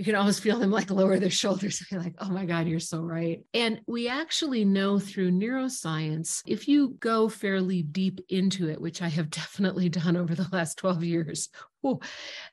you 0.00 0.04
can 0.04 0.14
almost 0.14 0.42
feel 0.42 0.58
them 0.58 0.70
like 0.70 0.90
lower 0.90 1.18
their 1.18 1.28
shoulders. 1.28 1.84
You're 1.90 2.00
like, 2.00 2.14
oh 2.20 2.30
my 2.30 2.46
God, 2.46 2.66
you're 2.66 2.80
so 2.80 3.02
right. 3.02 3.44
And 3.52 3.82
we 3.86 4.08
actually 4.08 4.64
know 4.64 4.98
through 4.98 5.30
neuroscience, 5.32 6.40
if 6.46 6.66
you 6.66 6.96
go 7.00 7.28
fairly 7.28 7.82
deep 7.82 8.18
into 8.30 8.70
it, 8.70 8.80
which 8.80 9.02
I 9.02 9.08
have 9.08 9.28
definitely 9.30 9.90
done 9.90 10.16
over 10.16 10.34
the 10.34 10.48
last 10.52 10.78
12 10.78 11.04
years, 11.04 11.50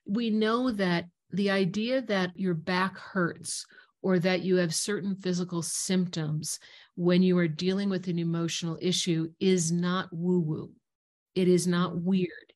we 0.06 0.30
know 0.30 0.72
that 0.72 1.06
the 1.32 1.50
idea 1.50 2.02
that 2.02 2.38
your 2.38 2.54
back 2.54 2.98
hurts 2.98 3.66
or 4.02 4.20
that 4.20 4.42
you 4.42 4.58
have 4.58 4.76
certain 4.76 5.16
physical 5.16 5.62
symptoms 5.62 6.60
when 6.96 7.24
you 7.24 7.38
are 7.38 7.48
dealing 7.48 7.90
with 7.90 8.10
an 8.10 8.20
emotional 8.20 8.78
issue 8.82 9.30
is 9.40 9.72
not 9.72 10.10
woo 10.12 10.42
woo. 10.42 10.72
It 11.34 11.48
is 11.48 11.66
not 11.66 11.98
weird. 11.98 12.52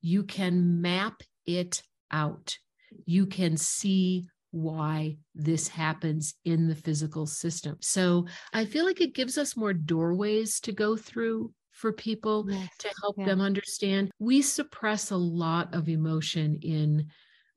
You 0.00 0.22
can 0.22 0.80
map 0.80 1.20
it 1.46 1.82
out. 2.12 2.58
You 3.06 3.26
can 3.26 3.56
see 3.56 4.28
why 4.56 5.16
this 5.34 5.68
happens 5.68 6.34
in 6.44 6.68
the 6.68 6.74
physical 6.74 7.26
system. 7.26 7.76
So 7.80 8.26
I 8.52 8.64
feel 8.64 8.86
like 8.86 9.00
it 9.00 9.14
gives 9.14 9.36
us 9.36 9.56
more 9.56 9.74
doorways 9.74 10.60
to 10.60 10.72
go 10.72 10.96
through 10.96 11.52
for 11.72 11.92
people 11.92 12.46
yes. 12.48 12.68
to 12.78 12.88
help 13.02 13.16
yeah. 13.18 13.26
them 13.26 13.40
understand. 13.40 14.10
We 14.18 14.40
suppress 14.40 15.10
a 15.10 15.16
lot 15.16 15.74
of 15.74 15.88
emotion 15.88 16.58
in 16.62 17.08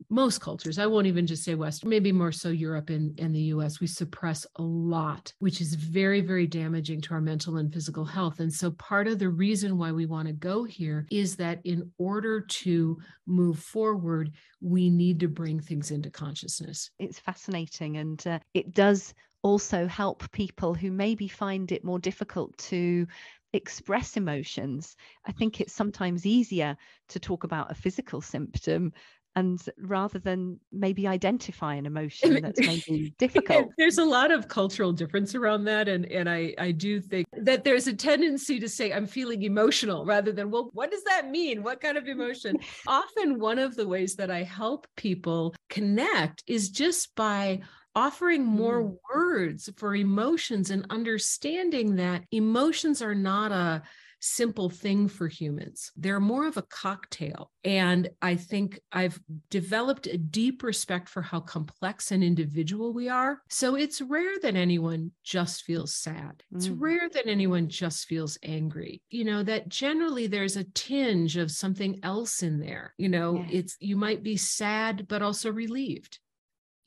most 0.10 0.42
cultures, 0.42 0.80
I 0.80 0.88
won't 0.88 1.08
even 1.08 1.28
just 1.28 1.44
say 1.44 1.54
West, 1.54 1.86
maybe 1.86 2.12
more 2.12 2.32
so 2.32 2.50
Europe 2.50 2.90
and, 2.90 3.18
and 3.20 3.34
the 3.34 3.54
US, 3.54 3.80
we 3.80 3.88
suppress 3.88 4.46
a 4.56 4.62
lot, 4.62 5.32
which 5.40 5.62
is 5.62 5.76
very, 5.76 6.22
very 6.22 6.48
damaging 6.48 7.00
to 7.02 7.14
our 7.14 7.22
mental 7.22 7.58
and 7.58 7.72
physical 7.72 8.06
health. 8.06 8.40
And 8.40 8.52
so 8.52 8.72
part 8.72 9.08
of 9.08 9.20
the 9.20 9.30
reason 9.30 9.78
why 9.78 9.92
we 9.92 10.08
want 10.08 10.28
to 10.28 10.34
go 10.34 10.64
here 10.64 11.06
is 11.12 11.36
that 11.36 11.60
in 11.64 11.92
order 12.00 12.42
to 12.42 12.98
move 13.28 13.60
forward, 13.60 14.32
we 14.62 14.90
need 14.90 15.20
to 15.20 15.28
bring 15.28 15.60
things 15.60 15.92
into 15.92 16.10
consciousness. 16.10 16.90
It's 16.98 17.20
fascinating 17.20 17.98
and 17.98 18.26
uh, 18.26 18.40
it 18.54 18.74
does 18.74 19.14
also 19.44 19.88
help 19.88 20.30
people 20.32 20.74
who 20.74 20.92
maybe 20.92 21.28
find 21.28 21.72
it 21.72 21.86
more 21.86 22.00
difficult 22.00 22.58
to 22.58 23.08
express 23.54 24.18
emotions. 24.18 24.96
I 25.26 25.32
think 25.32 25.60
it's 25.60 25.74
sometimes 25.74 26.26
easier 26.26 26.78
to 27.10 27.20
talk 27.20 27.44
about 27.44 27.72
a 27.72 27.76
physical 27.76 28.22
symptom 28.22 28.94
and 29.40 29.64
rather 29.80 30.20
than 30.20 30.60
maybe 30.72 31.08
identify 31.08 31.74
an 31.76 31.86
emotion 31.86 32.40
that's 32.42 32.60
maybe 32.60 33.14
difficult. 33.18 33.70
there's 33.78 33.98
a 33.98 34.06
lot 34.06 34.32
of 34.32 34.48
cultural 34.48 34.92
difference 34.92 35.34
around 35.34 35.64
that 35.64 35.88
and 35.88 36.06
and 36.06 36.30
i 36.30 36.54
i 36.58 36.72
do 36.72 37.00
think 37.00 37.26
that 37.34 37.64
there's 37.64 37.88
a 37.88 37.94
tendency 37.94 38.60
to 38.60 38.70
say 38.70 38.92
i'm 38.92 39.08
feeling 39.08 39.44
emotional 39.44 40.06
rather 40.06 40.32
than 40.32 40.52
well 40.52 40.70
what 40.74 40.92
does 40.92 41.04
that 41.04 41.30
mean? 41.30 41.64
What 41.64 41.82
kind 41.82 41.98
of 41.98 42.08
emotion? 42.08 42.58
Often 42.88 43.40
one 43.40 43.60
of 43.60 43.76
the 43.76 43.88
ways 43.88 44.16
that 44.16 44.32
i 44.32 44.44
help 44.44 44.88
people 44.96 45.56
connect 45.70 46.44
is 46.48 46.70
just 46.70 47.16
by 47.16 47.62
offering 47.96 48.46
more 48.46 48.84
mm. 48.84 48.96
words 49.14 49.70
for 49.78 49.96
emotions 49.96 50.70
and 50.70 50.86
understanding 50.90 51.96
that 51.96 52.24
emotions 52.32 53.02
are 53.02 53.16
not 53.16 53.52
a 53.52 53.82
simple 54.20 54.70
thing 54.70 55.08
for 55.08 55.28
humans. 55.28 55.92
They're 55.96 56.20
more 56.20 56.48
of 56.48 56.58
a 56.58 56.64
cocktail. 56.64 57.52
And 57.64 58.10
I 58.22 58.36
think 58.36 58.80
I've 58.92 59.20
developed 59.50 60.08
a 60.08 60.18
deep 60.18 60.64
respect 60.64 61.10
for 61.10 61.22
how 61.22 61.40
complex 61.40 62.12
and 62.12 62.24
individual 62.24 62.94
we 62.94 63.10
are. 63.10 63.42
So 63.50 63.76
it's 63.76 64.02
rare 64.02 64.40
that 64.42 64.56
anyone 64.56 65.12
just 65.24 65.64
feels 65.64 65.96
sad. 65.96 66.44
It's 66.56 66.68
mm. 66.68 66.76
rare 66.80 67.10
that 67.14 67.28
anyone 67.28 67.70
just 67.70 68.08
feels 68.08 68.38
angry. 68.44 69.02
You 69.10 69.26
know, 69.26 69.44
that 69.44 69.70
generally 69.70 70.28
there's 70.28 70.58
a 70.58 70.64
tinge 70.64 71.38
of 71.38 71.52
something 71.52 72.00
else 72.04 72.44
in 72.44 72.60
there. 72.60 72.94
You 72.98 73.10
know, 73.10 73.36
yeah. 73.36 73.60
it's 73.60 73.78
you 73.80 73.96
might 73.96 74.24
be 74.24 74.38
sad, 74.38 75.08
but 75.08 75.22
also 75.22 75.52
relieved. 75.52 76.20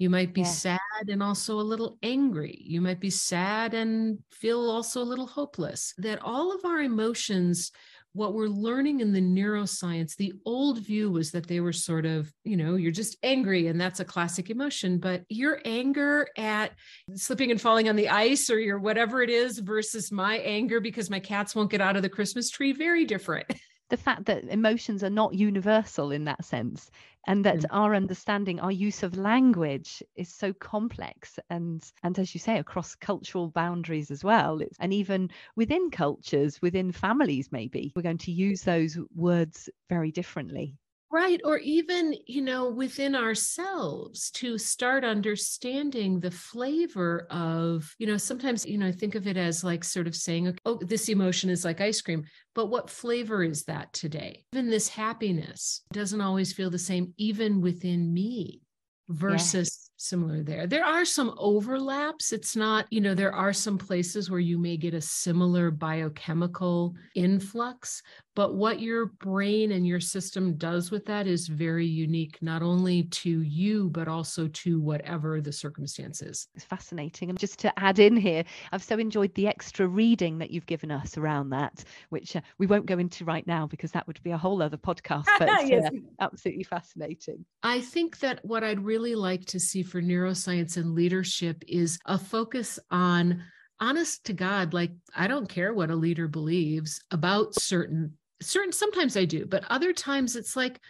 You 0.03 0.11
might 0.11 0.35
be 0.35 0.41
yeah. 0.41 0.49
sad 0.49 0.81
and 1.07 1.23
also 1.23 1.61
a 1.61 1.63
little 1.63 1.97
angry. 2.03 2.61
You 2.61 2.81
might 2.81 2.99
be 2.99 3.09
sad 3.09 3.73
and 3.73 4.19
feel 4.33 4.69
also 4.69 5.01
a 5.01 5.05
little 5.05 5.29
hopeless. 5.29 5.95
That 5.97 6.19
all 6.23 6.53
of 6.53 6.65
our 6.65 6.81
emotions, 6.81 7.71
what 8.13 8.35
we're 8.35 8.49
learning 8.49 8.99
in 8.99 9.13
the 9.13 9.21
neuroscience, 9.21 10.17
the 10.17 10.33
old 10.45 10.81
view 10.81 11.13
was 11.13 11.31
that 11.31 11.47
they 11.47 11.61
were 11.61 11.73
sort 11.73 12.05
of, 12.05 12.33
you 12.43 12.57
know, 12.57 12.75
you're 12.75 12.91
just 12.91 13.17
angry 13.23 13.69
and 13.69 13.81
that's 13.81 14.01
a 14.01 14.05
classic 14.05 14.51
emotion. 14.51 14.99
But 14.99 15.23
your 15.29 15.61
anger 15.65 16.27
at 16.37 16.73
slipping 17.15 17.53
and 17.53 17.61
falling 17.61 17.89
on 17.89 17.95
the 17.95 18.09
ice 18.09 18.51
or 18.51 18.59
your 18.59 18.81
whatever 18.81 19.23
it 19.23 19.31
is 19.31 19.61
versus 19.61 20.11
my 20.11 20.39
anger 20.39 20.81
because 20.81 21.11
my 21.11 21.21
cats 21.21 21.55
won't 21.55 21.71
get 21.71 21.81
out 21.81 21.95
of 21.95 22.03
the 22.03 22.09
Christmas 22.09 22.51
tree, 22.51 22.73
very 22.73 23.05
different. 23.05 23.47
the 23.89 23.97
fact 23.97 24.25
that 24.25 24.43
emotions 24.45 25.05
are 25.05 25.11
not 25.11 25.35
universal 25.35 26.11
in 26.11 26.25
that 26.25 26.45
sense 26.45 26.91
and 27.27 27.45
that 27.45 27.59
mm. 27.59 27.67
our 27.71 27.95
understanding 27.95 28.59
our 28.61 28.73
use 28.73 29.03
of 29.03 29.17
language 29.17 30.03
is 30.17 30.33
so 30.33 30.53
complex 30.53 31.39
and 31.51 31.93
and 32.03 32.19
as 32.19 32.35
you 32.35 32.41
say 32.41 32.59
across 32.59 32.95
cultural 32.95 33.49
boundaries 33.51 34.11
as 34.11 34.25
well 34.25 34.61
it's, 34.61 34.77
and 34.81 34.93
even 34.93 35.31
within 35.57 35.91
cultures 35.91 36.61
within 36.63 36.93
families 36.93 37.51
maybe 37.53 37.93
we're 37.95 38.03
going 38.03 38.19
to 38.19 38.33
use 38.33 38.63
those 38.63 38.99
words 39.15 39.69
very 39.89 40.11
differently 40.11 40.77
Right. 41.13 41.43
Or 41.45 41.59
even, 41.59 42.15
you 42.27 42.41
know, 42.41 42.71
within 42.71 43.15
ourselves 43.15 44.31
to 44.31 44.57
start 44.57 45.05
understanding 45.05 46.21
the 46.21 46.31
flavor 46.31 47.27
of, 47.31 47.95
you 47.99 48.07
know, 48.07 48.17
sometimes, 48.17 48.65
you 48.65 48.79
know, 48.79 48.87
I 48.87 48.93
think 48.93 49.15
of 49.15 49.27
it 49.27 49.37
as 49.37 49.63
like 49.63 49.85
sort 49.85 50.07
of 50.07 50.17
saying, 50.17 50.59
oh, 50.65 50.79
this 50.81 51.11
emotion 51.11 51.51
is 51.51 51.67
like 51.67 51.83
ice 51.83 52.01
cream. 52.01 52.25
But 52.55 52.67
what 52.67 52.89
flavor 52.89 53.45
is 53.45 53.65
that 53.65 53.93
today? 53.93 54.47
Even 54.55 54.71
this 54.71 54.89
happiness 54.89 55.83
doesn't 55.93 56.23
always 56.23 56.55
feel 56.55 56.71
the 56.71 56.79
same, 56.79 57.13
even 57.19 57.61
within 57.61 58.15
me 58.15 58.63
versus 59.11 59.91
similar 60.03 60.43
there. 60.43 60.67
There 60.67 60.85
are 60.85 61.05
some 61.05 61.35
overlaps. 61.39 62.33
It's 62.33 62.57
not, 62.57 62.87
you 62.91 63.01
know, 63.01 63.15
there 63.15 63.35
are 63.35 63.53
some 63.53 63.79
places 63.79 64.31
where 64.31 64.41
you 64.41 64.59
may 64.59 64.77
get 64.77 64.95
a 64.95 65.01
similar 65.01 65.71
biochemical 65.71 66.95
influx, 67.15 68.03
but 68.35 68.55
what 68.55 68.81
your 68.81 69.07
brain 69.07 69.73
and 69.73 69.87
your 69.87 70.01
system 70.01 70.55
does 70.57 70.91
with 70.91 71.05
that 71.07 71.27
is 71.27 71.49
very 71.49 71.87
unique, 71.87 72.39
not 72.41 72.63
only 72.63 73.05
to 73.05 73.43
you, 73.43 73.91
but 73.91 74.09
also 74.09 74.49
to 74.49 74.81
whatever 74.81 75.41
the 75.41 75.53
circumstances. 75.53 76.49
It's 76.55 76.65
fascinating. 76.65 77.29
And 77.29 77.39
just 77.39 77.59
to 77.61 77.79
add 77.79 77.99
in 77.99 78.17
here, 78.17 78.45
I've 78.73 78.83
so 78.83 78.99
enjoyed 78.99 79.35
the 79.35 79.49
extra 79.49 79.87
reading 79.87 80.39
that 80.39 80.51
you've 80.51 80.67
given 80.67 80.91
us 80.91 81.19
around 81.19 81.51
that, 81.51 81.85
which 82.09 82.35
uh, 82.35 82.41
we 82.59 82.67
won't 82.67 82.87
go 82.87 82.99
into 82.99 83.25
right 83.25 83.47
now 83.47 83.67
because 83.67 83.93
that 83.93 84.07
would 84.07 84.23
be 84.23 84.31
a 84.31 84.39
whole 84.39 84.63
other 84.63 84.79
podcast, 84.79 85.27
but 85.39 85.67
yes. 85.67 85.85
uh, 85.87 85.99
absolutely 86.21 86.65
fascinating. 86.65 87.45
I 87.63 87.81
think 87.81 88.19
that 88.21 88.43
what 88.45 88.65
I'd 88.65 88.83
really 88.83 89.15
like 89.15 89.45
to 89.47 89.61
see 89.61 89.83
for 89.93 90.01
neuroscience 90.01 90.79
and 90.79 90.95
leadership 90.95 91.63
is 91.69 91.99
a 92.07 92.19
focus 92.19 92.79
on 92.91 93.45
honest 93.79 94.25
to 94.25 94.33
God, 94.33 94.73
like 94.73 94.91
I 95.15 95.27
don't 95.27 95.51
care 95.51 95.75
what 95.75 95.91
a 95.91 95.95
leader 95.95 96.29
believes 96.29 97.05
about 97.11 97.55
certain 97.55 98.17
certain 98.41 98.73
sometimes 98.73 99.19
I 99.19 99.27
do, 99.27 99.45
but 99.45 99.65
other 99.69 99.93
times 99.93 100.35
it's 100.35 100.57
like, 100.57 100.81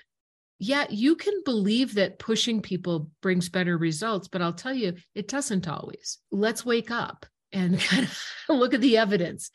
yeah, 0.61 0.87
you 0.89 1.17
can 1.17 1.35
believe 1.45 1.95
that 1.95 2.21
pushing 2.21 2.63
people 2.63 3.11
brings 3.23 3.49
better 3.49 3.77
results, 3.77 4.29
but 4.29 4.41
I'll 4.41 4.53
tell 4.53 4.73
you, 4.73 4.95
it 5.17 5.27
doesn't 5.27 5.67
always. 5.67 6.19
Let's 6.31 6.65
wake 6.65 6.93
up 6.93 7.27
and 7.53 7.81
kind 7.81 8.05
of 8.05 8.19
look 8.49 8.73
at 8.73 8.81
the 8.81 8.99
evidence. 8.99 9.51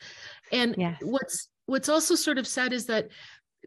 And 0.52 0.74
yes. 0.76 0.98
what's 1.00 1.48
what's 1.64 1.88
also 1.88 2.16
sort 2.16 2.36
of 2.36 2.46
sad 2.46 2.74
is 2.74 2.84
that 2.86 3.08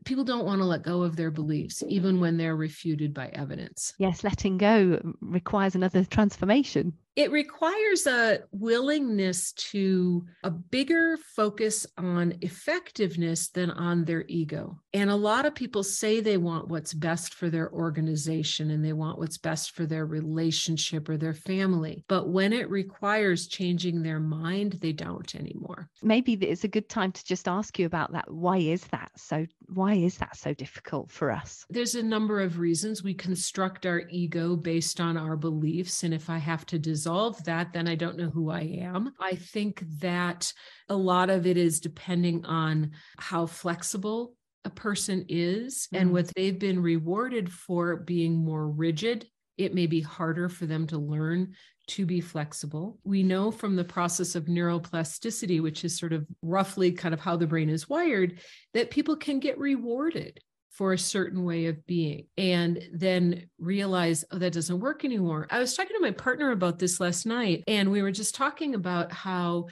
people 0.06 0.24
don't 0.24 0.46
want 0.46 0.60
to 0.60 0.66
let 0.66 0.84
go 0.84 1.04
of 1.04 1.16
their 1.16 1.32
beliefs 1.32 1.84
even 1.88 2.20
when 2.20 2.38
they're 2.38 2.56
refuted 2.56 3.14
by 3.14 3.28
evidence. 3.28 3.94
Yes 3.98 4.24
letting 4.24 4.58
go 4.58 5.00
mm, 5.04 5.14
requires 5.22 5.76
another 5.76 6.04
transformation 6.04 6.94
it 7.16 7.32
requires 7.32 8.08
a 8.08 8.40
willingness 8.52 9.52
to 9.54 10.26
a 10.44 10.52
bigger 10.52 11.18
focus 11.36 11.86
on 11.98 12.36
effectiveness 12.42 13.50
than 13.50 13.70
on 13.72 14.06
their 14.06 14.24
ego. 14.28 14.80
And 14.94 15.10
a 15.10 15.16
lot 15.16 15.46
of 15.46 15.54
people 15.54 15.84
say 15.84 16.22
they 16.22 16.38
want 16.38 16.70
what's 16.70 16.94
best 16.94 17.34
for 17.34 17.50
their 17.50 17.72
organization 17.72 18.72
and 18.72 18.84
they 18.84 18.94
want 18.94 19.20
what's 19.20 19.38
best 19.38 19.72
for 19.72 19.86
their 19.86 20.06
relationship 20.06 21.10
or 21.10 21.18
their 21.18 21.34
family. 21.34 22.06
But 22.08 22.30
when 22.30 22.54
it 22.54 22.70
requires 22.70 23.48
changing 23.48 24.04
their 24.04 24.20
mind, 24.20 24.74
they 24.82 24.94
don't 24.94 25.36
anymore. 25.36 25.90
Maybe 26.02 26.34
it's 26.34 26.64
a 26.64 26.70
good 26.70 26.88
time 26.88 27.12
to 27.12 27.26
just 27.26 27.48
ask 27.48 27.78
you 27.78 27.86
about 27.86 28.14
that. 28.14 28.32
Why 28.32 28.58
is 28.58 28.84
that 28.88 29.12
so? 29.18 29.46
Why 29.68 29.96
is 29.96 30.18
that 30.18 30.38
so 30.38 30.54
difficult 30.54 31.12
for 31.12 31.32
us? 31.32 31.66
There's 31.70 31.96
a 31.96 32.04
number 32.04 32.42
of 32.42 32.60
reasons. 32.60 33.04
We 33.04 33.14
construct 33.14 33.86
our 33.86 34.04
ego 34.10 34.56
based 34.56 35.02
on 35.02 35.18
our 35.18 35.36
beliefs. 35.36 36.04
And 36.04 36.14
if 36.14 36.30
I 36.30 36.38
have 36.38 36.66
to 36.68 36.80
design 36.80 37.01
resolve 37.02 37.44
that, 37.46 37.74
then 37.74 37.88
I 37.88 37.96
don't 37.96 38.16
know 38.16 38.30
who 38.30 38.52
I 38.52 38.62
am. 38.82 39.12
I 39.20 39.34
think 39.34 39.84
that 40.02 40.54
a 40.88 40.96
lot 40.96 41.32
of 41.32 41.48
it 41.48 41.58
is 41.58 41.80
depending 41.80 42.46
on 42.46 42.92
how 43.18 43.48
flexible 43.48 44.36
a 44.66 44.70
person 44.70 45.26
is 45.28 45.88
mm-hmm. 45.88 45.96
and 46.00 46.14
what 46.14 46.32
they've 46.36 46.60
been 46.60 46.80
rewarded 46.80 47.52
for 47.52 47.96
being 47.96 48.36
more 48.36 48.68
rigid. 48.68 49.26
It 49.58 49.74
may 49.74 49.88
be 49.88 50.02
harder 50.02 50.48
for 50.48 50.68
them 50.68 50.86
to 50.88 51.00
learn 51.00 51.56
to 51.88 52.06
be 52.06 52.22
flexible. 52.22 53.00
We 53.04 53.24
know 53.24 53.50
from 53.50 53.76
the 53.76 53.84
process 53.84 54.36
of 54.36 54.46
neuroplasticity, 54.46 55.60
which 55.60 55.84
is 55.84 55.98
sort 55.98 56.14
of 56.14 56.28
roughly 56.44 56.92
kind 56.92 57.16
of 57.16 57.20
how 57.20 57.36
the 57.36 57.48
brain 57.48 57.68
is 57.68 57.90
wired, 57.90 58.40
that 58.76 58.92
people 58.92 59.16
can 59.16 59.40
get 59.40 59.58
rewarded 59.58 60.40
for 60.72 60.94
a 60.94 60.98
certain 60.98 61.44
way 61.44 61.66
of 61.66 61.86
being 61.86 62.26
and 62.38 62.82
then 62.94 63.46
realize, 63.60 64.24
oh, 64.32 64.38
that 64.38 64.54
doesn't 64.54 64.80
work 64.80 65.04
anymore. 65.04 65.46
I 65.50 65.60
was 65.60 65.76
talking 65.76 65.96
to 65.96 66.02
my 66.02 66.12
partner 66.12 66.52
about 66.52 66.80
this 66.80 67.00
last 67.00 67.26
night, 67.26 67.64
and 67.68 67.92
we 67.92 68.02
were 68.02 68.12
just 68.12 68.36
talking 68.36 68.74
about 68.74 69.12
how 69.12 69.68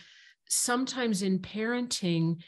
sometimes 0.49 1.21
in 1.21 1.39
parenting, 1.39 2.41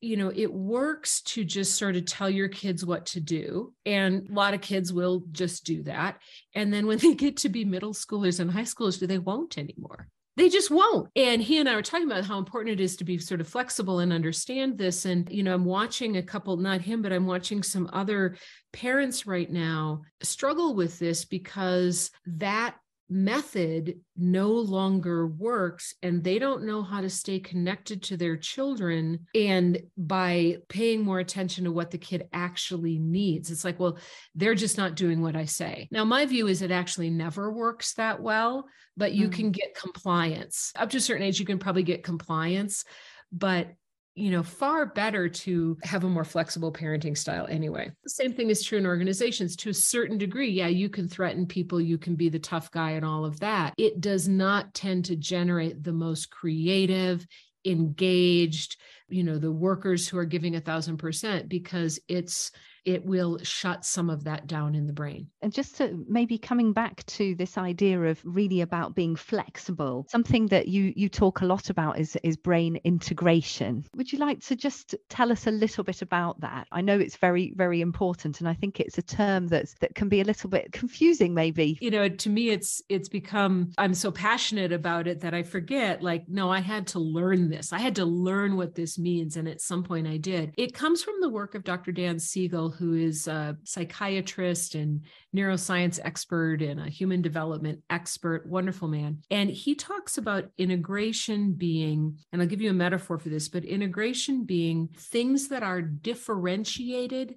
you 0.00 0.16
know, 0.16 0.32
it 0.34 0.52
works 0.52 1.20
to 1.22 1.44
just 1.44 1.74
sort 1.74 1.94
of 1.94 2.06
tell 2.06 2.30
your 2.30 2.48
kids 2.48 2.86
what 2.86 3.04
to 3.06 3.20
do. 3.20 3.74
And 3.84 4.30
a 4.30 4.32
lot 4.32 4.54
of 4.54 4.62
kids 4.62 4.94
will 4.94 5.24
just 5.30 5.64
do 5.64 5.82
that. 5.82 6.22
And 6.54 6.72
then 6.72 6.86
when 6.86 6.98
they 7.02 7.14
get 7.14 7.36
to 7.38 7.50
be 7.50 7.66
middle 7.66 7.92
schoolers 7.92 8.40
and 8.40 8.50
high 8.50 8.62
schoolers, 8.62 8.98
they 9.06 9.18
won't 9.18 9.58
anymore 9.58 10.08
they 10.36 10.48
just 10.48 10.70
won't. 10.70 11.08
And 11.16 11.42
he 11.42 11.58
and 11.58 11.68
I 11.68 11.74
were 11.74 11.82
talking 11.82 12.06
about 12.06 12.24
how 12.24 12.38
important 12.38 12.80
it 12.80 12.82
is 12.82 12.96
to 12.96 13.04
be 13.04 13.18
sort 13.18 13.40
of 13.40 13.48
flexible 13.48 13.98
and 13.98 14.12
understand 14.12 14.78
this. 14.78 15.04
And, 15.04 15.28
you 15.30 15.42
know, 15.42 15.54
I'm 15.54 15.64
watching 15.64 16.16
a 16.16 16.22
couple, 16.22 16.56
not 16.56 16.80
him, 16.80 17.02
but 17.02 17.12
I'm 17.12 17.26
watching 17.26 17.62
some 17.62 17.90
other 17.92 18.36
parents 18.72 19.26
right 19.26 19.50
now 19.50 20.02
struggle 20.22 20.74
with 20.74 20.98
this 20.98 21.24
because 21.24 22.10
that 22.26 22.76
method 23.10 24.00
no 24.16 24.50
longer 24.50 25.26
works 25.26 25.94
and 26.02 26.22
they 26.22 26.38
don't 26.38 26.64
know 26.64 26.82
how 26.82 27.00
to 27.00 27.10
stay 27.10 27.40
connected 27.40 28.02
to 28.04 28.16
their 28.16 28.36
children 28.36 29.26
and 29.34 29.80
by 29.96 30.56
paying 30.68 31.02
more 31.02 31.18
attention 31.18 31.64
to 31.64 31.72
what 31.72 31.90
the 31.90 31.98
kid 31.98 32.28
actually 32.32 32.98
needs. 32.98 33.50
It's 33.50 33.64
like 33.64 33.80
well 33.80 33.98
they're 34.34 34.54
just 34.54 34.78
not 34.78 34.94
doing 34.94 35.20
what 35.20 35.36
i 35.36 35.44
say. 35.44 35.88
Now 35.90 36.04
my 36.04 36.24
view 36.24 36.46
is 36.46 36.62
it 36.62 36.70
actually 36.70 37.10
never 37.10 37.52
works 37.52 37.94
that 37.94 38.22
well 38.22 38.66
but 38.96 39.12
you 39.12 39.28
mm. 39.28 39.32
can 39.32 39.50
get 39.50 39.74
compliance. 39.74 40.72
Up 40.76 40.90
to 40.90 40.98
a 40.98 41.00
certain 41.00 41.24
age 41.24 41.40
you 41.40 41.46
can 41.46 41.58
probably 41.58 41.82
get 41.82 42.04
compliance 42.04 42.84
but 43.32 43.72
you 44.20 44.30
know, 44.30 44.42
far 44.42 44.86
better 44.86 45.28
to 45.28 45.78
have 45.82 46.04
a 46.04 46.08
more 46.08 46.24
flexible 46.24 46.72
parenting 46.72 47.16
style 47.16 47.46
anyway. 47.48 47.90
The 48.04 48.10
same 48.10 48.32
thing 48.32 48.50
is 48.50 48.62
true 48.62 48.78
in 48.78 48.86
organizations 48.86 49.56
to 49.56 49.70
a 49.70 49.74
certain 49.74 50.18
degree. 50.18 50.50
Yeah, 50.50 50.68
you 50.68 50.88
can 50.90 51.08
threaten 51.08 51.46
people, 51.46 51.80
you 51.80 51.96
can 51.96 52.16
be 52.16 52.28
the 52.28 52.38
tough 52.38 52.70
guy 52.70 52.92
and 52.92 53.04
all 53.04 53.24
of 53.24 53.40
that. 53.40 53.74
It 53.78 54.00
does 54.00 54.28
not 54.28 54.74
tend 54.74 55.06
to 55.06 55.16
generate 55.16 55.82
the 55.82 55.92
most 55.92 56.30
creative, 56.30 57.26
engaged, 57.64 58.76
you 59.08 59.24
know, 59.24 59.38
the 59.38 59.52
workers 59.52 60.06
who 60.06 60.18
are 60.18 60.24
giving 60.24 60.56
a 60.56 60.60
thousand 60.60 60.98
percent 60.98 61.48
because 61.48 61.98
it's 62.08 62.52
it 62.84 63.04
will 63.04 63.38
shut 63.42 63.84
some 63.84 64.10
of 64.10 64.24
that 64.24 64.46
down 64.46 64.74
in 64.74 64.86
the 64.86 64.92
brain. 64.92 65.28
And 65.42 65.52
just 65.52 65.76
to 65.76 66.04
maybe 66.08 66.38
coming 66.38 66.72
back 66.72 67.04
to 67.06 67.34
this 67.34 67.58
idea 67.58 68.00
of 68.02 68.20
really 68.24 68.60
about 68.60 68.94
being 68.94 69.16
flexible, 69.16 70.06
something 70.08 70.46
that 70.46 70.68
you 70.68 70.92
you 70.96 71.08
talk 71.08 71.40
a 71.40 71.46
lot 71.46 71.70
about 71.70 71.98
is 71.98 72.16
is 72.22 72.36
brain 72.36 72.80
integration. 72.84 73.84
Would 73.96 74.12
you 74.12 74.18
like 74.18 74.40
to 74.46 74.56
just 74.56 74.94
tell 75.08 75.32
us 75.32 75.46
a 75.46 75.50
little 75.50 75.84
bit 75.84 76.02
about 76.02 76.40
that? 76.40 76.66
I 76.72 76.80
know 76.80 76.98
it's 76.98 77.16
very 77.16 77.52
very 77.56 77.80
important 77.80 78.40
and 78.40 78.48
I 78.48 78.54
think 78.54 78.80
it's 78.80 78.98
a 78.98 79.02
term 79.02 79.48
that's 79.48 79.74
that 79.80 79.94
can 79.94 80.08
be 80.08 80.20
a 80.20 80.24
little 80.24 80.50
bit 80.50 80.72
confusing 80.72 81.34
maybe. 81.34 81.78
You 81.80 81.90
know, 81.90 82.08
to 82.08 82.30
me 82.30 82.50
it's 82.50 82.82
it's 82.88 83.08
become 83.08 83.72
I'm 83.78 83.94
so 83.94 84.10
passionate 84.10 84.72
about 84.72 85.06
it 85.06 85.20
that 85.20 85.34
I 85.34 85.42
forget 85.42 86.02
like 86.02 86.28
no, 86.28 86.50
I 86.50 86.60
had 86.60 86.86
to 86.88 86.98
learn 86.98 87.50
this. 87.50 87.72
I 87.72 87.78
had 87.78 87.96
to 87.96 88.04
learn 88.04 88.56
what 88.56 88.74
this 88.74 88.98
means 88.98 89.36
and 89.36 89.48
at 89.48 89.60
some 89.60 89.82
point 89.82 90.06
I 90.06 90.16
did. 90.16 90.54
It 90.56 90.74
comes 90.74 91.02
from 91.02 91.14
the 91.20 91.28
work 91.28 91.54
of 91.54 91.64
Dr. 91.64 91.92
Dan 91.92 92.18
Siegel 92.18 92.69
who 92.70 92.94
is 92.94 93.28
a 93.28 93.56
psychiatrist 93.64 94.74
and 94.74 95.04
neuroscience 95.34 95.98
expert 96.02 96.62
and 96.62 96.80
a 96.80 96.88
human 96.88 97.22
development 97.22 97.80
expert, 97.90 98.46
wonderful 98.46 98.88
man. 98.88 99.18
And 99.30 99.50
he 99.50 99.74
talks 99.74 100.18
about 100.18 100.50
integration 100.58 101.52
being, 101.52 102.18
and 102.32 102.40
I'll 102.40 102.48
give 102.48 102.60
you 102.60 102.70
a 102.70 102.74
metaphor 102.74 103.18
for 103.18 103.28
this, 103.28 103.48
but 103.48 103.64
integration 103.64 104.44
being 104.44 104.88
things 104.96 105.48
that 105.48 105.62
are 105.62 105.82
differentiated, 105.82 107.36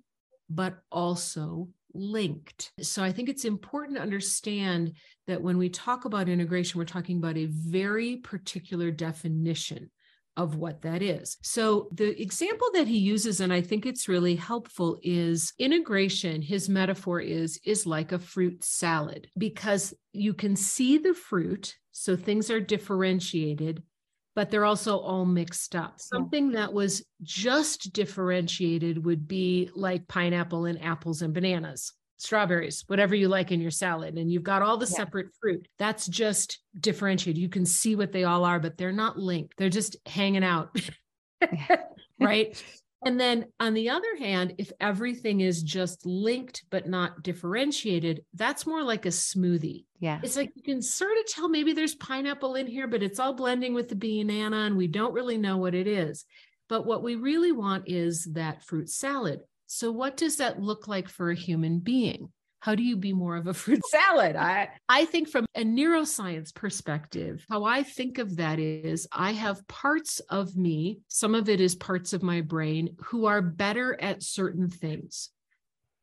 but 0.49 0.79
also 0.91 1.69
linked. 1.93 2.71
So 2.81 3.03
I 3.03 3.11
think 3.11 3.29
it's 3.29 3.45
important 3.45 3.97
to 3.97 4.03
understand 4.03 4.93
that 5.27 5.41
when 5.41 5.57
we 5.57 5.69
talk 5.69 6.05
about 6.05 6.29
integration, 6.29 6.79
we're 6.79 6.85
talking 6.85 7.17
about 7.17 7.37
a 7.37 7.45
very 7.45 8.17
particular 8.17 8.91
definition 8.91 9.89
of 10.37 10.55
what 10.55 10.81
that 10.81 11.01
is. 11.01 11.37
So, 11.41 11.87
the 11.91 12.19
example 12.21 12.67
that 12.73 12.87
he 12.87 12.97
uses, 12.97 13.39
and 13.39 13.53
I 13.53 13.61
think 13.61 13.85
it's 13.85 14.07
really 14.07 14.35
helpful, 14.35 14.99
is 15.03 15.53
integration. 15.59 16.41
His 16.41 16.69
metaphor 16.69 17.19
is, 17.19 17.59
is 17.63 17.85
like 17.85 18.11
a 18.11 18.19
fruit 18.19 18.63
salad 18.63 19.27
because 19.37 19.93
you 20.11 20.33
can 20.33 20.55
see 20.55 20.97
the 20.97 21.13
fruit. 21.13 21.75
So, 21.91 22.15
things 22.15 22.49
are 22.49 22.59
differentiated, 22.59 23.83
but 24.35 24.49
they're 24.49 24.65
also 24.65 24.97
all 24.97 25.25
mixed 25.25 25.75
up. 25.75 25.99
Something 25.99 26.51
that 26.53 26.73
was 26.73 27.03
just 27.21 27.93
differentiated 27.93 29.05
would 29.05 29.27
be 29.27 29.69
like 29.75 30.07
pineapple 30.07 30.65
and 30.65 30.81
apples 30.83 31.21
and 31.21 31.33
bananas 31.33 31.93
strawberries, 32.17 32.83
whatever 32.87 33.15
you 33.15 33.27
like 33.27 33.51
in 33.51 33.61
your 33.61 33.71
salad, 33.71 34.17
and 34.17 34.31
you've 34.31 34.43
got 34.43 34.61
all 34.61 34.77
the 34.77 34.85
yeah. 34.85 34.97
separate 34.97 35.27
fruit. 35.39 35.67
That's 35.79 36.07
just 36.07 36.59
differentiated. 36.79 37.41
You 37.41 37.49
can 37.49 37.65
see 37.65 37.95
what 37.95 38.11
they 38.11 38.23
all 38.23 38.45
are, 38.45 38.59
but 38.59 38.77
they're 38.77 38.91
not 38.91 39.17
linked. 39.17 39.57
They're 39.57 39.69
just 39.69 39.97
hanging 40.05 40.43
out. 40.43 40.77
right. 42.19 42.63
And 43.05 43.19
then 43.19 43.47
on 43.59 43.73
the 43.73 43.89
other 43.89 44.15
hand, 44.17 44.55
if 44.57 44.71
everything 44.79 45.41
is 45.41 45.61
just 45.61 46.05
linked 46.05 46.63
but 46.69 46.87
not 46.87 47.21
differentiated, 47.21 48.23
that's 48.33 48.65
more 48.65 48.81
like 48.81 49.05
a 49.05 49.09
smoothie. 49.09 49.85
Yeah. 49.99 50.19
It's 50.23 50.37
like 50.37 50.51
you 50.55 50.63
can 50.63 50.81
sort 50.81 51.17
of 51.17 51.25
tell 51.27 51.49
maybe 51.49 51.73
there's 51.73 51.95
pineapple 51.95 52.55
in 52.55 52.67
here, 52.67 52.87
but 52.87 53.03
it's 53.03 53.19
all 53.19 53.33
blending 53.33 53.73
with 53.73 53.89
the 53.89 53.95
banana 53.95 54.65
and 54.65 54.77
we 54.77 54.87
don't 54.87 55.13
really 55.13 55.37
know 55.37 55.57
what 55.57 55.75
it 55.75 55.87
is. 55.87 56.25
But 56.69 56.85
what 56.85 57.03
we 57.03 57.15
really 57.15 57.51
want 57.51 57.89
is 57.89 58.23
that 58.33 58.63
fruit 58.63 58.89
salad. 58.89 59.41
So, 59.75 59.91
what 59.91 60.17
does 60.17 60.37
that 60.37 60.61
look 60.61 60.87
like 60.87 61.09
for 61.09 61.31
a 61.31 61.35
human 61.35 61.79
being? 61.79 62.29
How 62.59 62.75
do 62.75 62.83
you 62.83 62.95
be 62.95 63.11
more 63.11 63.35
of 63.35 63.47
a 63.47 63.55
fruit 63.55 63.81
salad? 63.89 64.35
I, 64.35 64.69
I 64.87 65.05
think 65.05 65.29
from 65.29 65.47
a 65.55 65.63
neuroscience 65.63 66.53
perspective, 66.53 67.43
how 67.49 67.63
I 67.63 67.81
think 67.81 68.19
of 68.19 68.35
that 68.35 68.59
is 68.59 69.07
I 69.11 69.31
have 69.31 69.67
parts 69.67 70.19
of 70.29 70.55
me, 70.55 70.99
some 71.07 71.33
of 71.33 71.49
it 71.49 71.59
is 71.59 71.73
parts 71.73 72.13
of 72.13 72.21
my 72.21 72.41
brain, 72.41 72.95
who 72.99 73.25
are 73.25 73.41
better 73.41 73.99
at 73.99 74.21
certain 74.21 74.69
things. 74.69 75.31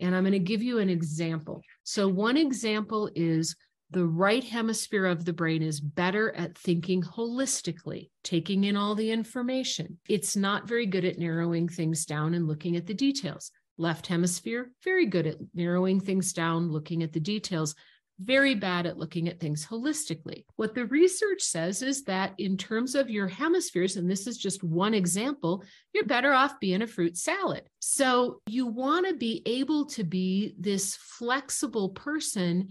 And 0.00 0.16
I'm 0.16 0.24
going 0.24 0.32
to 0.32 0.40
give 0.40 0.64
you 0.64 0.80
an 0.80 0.90
example. 0.90 1.62
So, 1.84 2.08
one 2.08 2.36
example 2.36 3.08
is 3.14 3.54
the 3.92 4.04
right 4.04 4.42
hemisphere 4.42 5.06
of 5.06 5.24
the 5.24 5.32
brain 5.32 5.62
is 5.62 5.80
better 5.80 6.34
at 6.34 6.58
thinking 6.58 7.02
holistically, 7.02 8.10
taking 8.24 8.64
in 8.64 8.76
all 8.76 8.96
the 8.96 9.12
information. 9.12 9.98
It's 10.08 10.36
not 10.36 10.66
very 10.66 10.86
good 10.86 11.04
at 11.04 11.18
narrowing 11.18 11.68
things 11.68 12.04
down 12.04 12.34
and 12.34 12.48
looking 12.48 12.74
at 12.74 12.86
the 12.86 12.94
details. 12.94 13.52
Left 13.80 14.06
hemisphere, 14.06 14.72
very 14.84 15.06
good 15.06 15.26
at 15.26 15.38
narrowing 15.54 16.00
things 16.00 16.34
down, 16.34 16.70
looking 16.70 17.02
at 17.02 17.14
the 17.14 17.18
details, 17.18 17.74
very 18.18 18.54
bad 18.54 18.84
at 18.84 18.98
looking 18.98 19.26
at 19.26 19.40
things 19.40 19.66
holistically. 19.66 20.44
What 20.56 20.74
the 20.74 20.84
research 20.84 21.40
says 21.40 21.80
is 21.80 22.04
that 22.04 22.34
in 22.36 22.58
terms 22.58 22.94
of 22.94 23.08
your 23.08 23.26
hemispheres, 23.26 23.96
and 23.96 24.10
this 24.10 24.26
is 24.26 24.36
just 24.36 24.62
one 24.62 24.92
example, 24.92 25.64
you're 25.94 26.04
better 26.04 26.34
off 26.34 26.60
being 26.60 26.82
a 26.82 26.86
fruit 26.86 27.16
salad. 27.16 27.62
So 27.78 28.42
you 28.46 28.66
want 28.66 29.08
to 29.08 29.14
be 29.14 29.42
able 29.46 29.86
to 29.86 30.04
be 30.04 30.54
this 30.58 30.96
flexible 30.96 31.88
person 31.88 32.68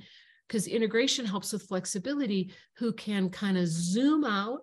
because 0.48 0.68
integration 0.68 1.26
helps 1.26 1.54
with 1.54 1.68
flexibility 1.68 2.54
who 2.78 2.94
can 2.94 3.30
kind 3.30 3.58
of 3.58 3.68
zoom 3.68 4.26
out 4.26 4.62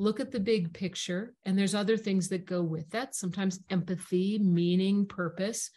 look 0.00 0.18
at 0.18 0.32
the 0.32 0.40
big 0.40 0.72
picture 0.72 1.34
and 1.44 1.58
there's 1.58 1.74
other 1.74 1.96
things 1.96 2.28
that 2.30 2.46
go 2.46 2.62
with 2.62 2.88
that. 2.90 3.14
Sometimes 3.14 3.60
empathy 3.68 4.38
meaning 4.38 5.06
purpose 5.06 5.70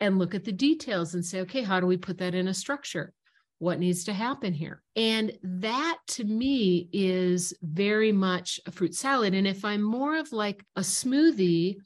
and 0.00 0.18
look 0.18 0.34
at 0.34 0.44
the 0.44 0.52
details 0.52 1.14
and 1.14 1.24
say 1.24 1.40
okay 1.40 1.62
how 1.62 1.80
do 1.80 1.86
we 1.86 1.96
put 1.96 2.18
that 2.18 2.34
in 2.34 2.48
a 2.48 2.54
structure? 2.54 3.12
What 3.58 3.80
needs 3.80 4.04
to 4.04 4.12
happen 4.12 4.52
here? 4.52 4.82
And 4.94 5.32
that 5.42 5.98
to 6.08 6.24
me 6.24 6.88
is 6.92 7.52
very 7.62 8.12
much 8.12 8.60
a 8.66 8.70
fruit 8.70 8.94
salad. 8.94 9.34
And 9.34 9.46
if 9.46 9.64
i'm 9.64 9.82
more 9.82 10.16
of 10.16 10.32
like 10.32 10.64
a 10.76 10.80
smoothie 10.80 11.76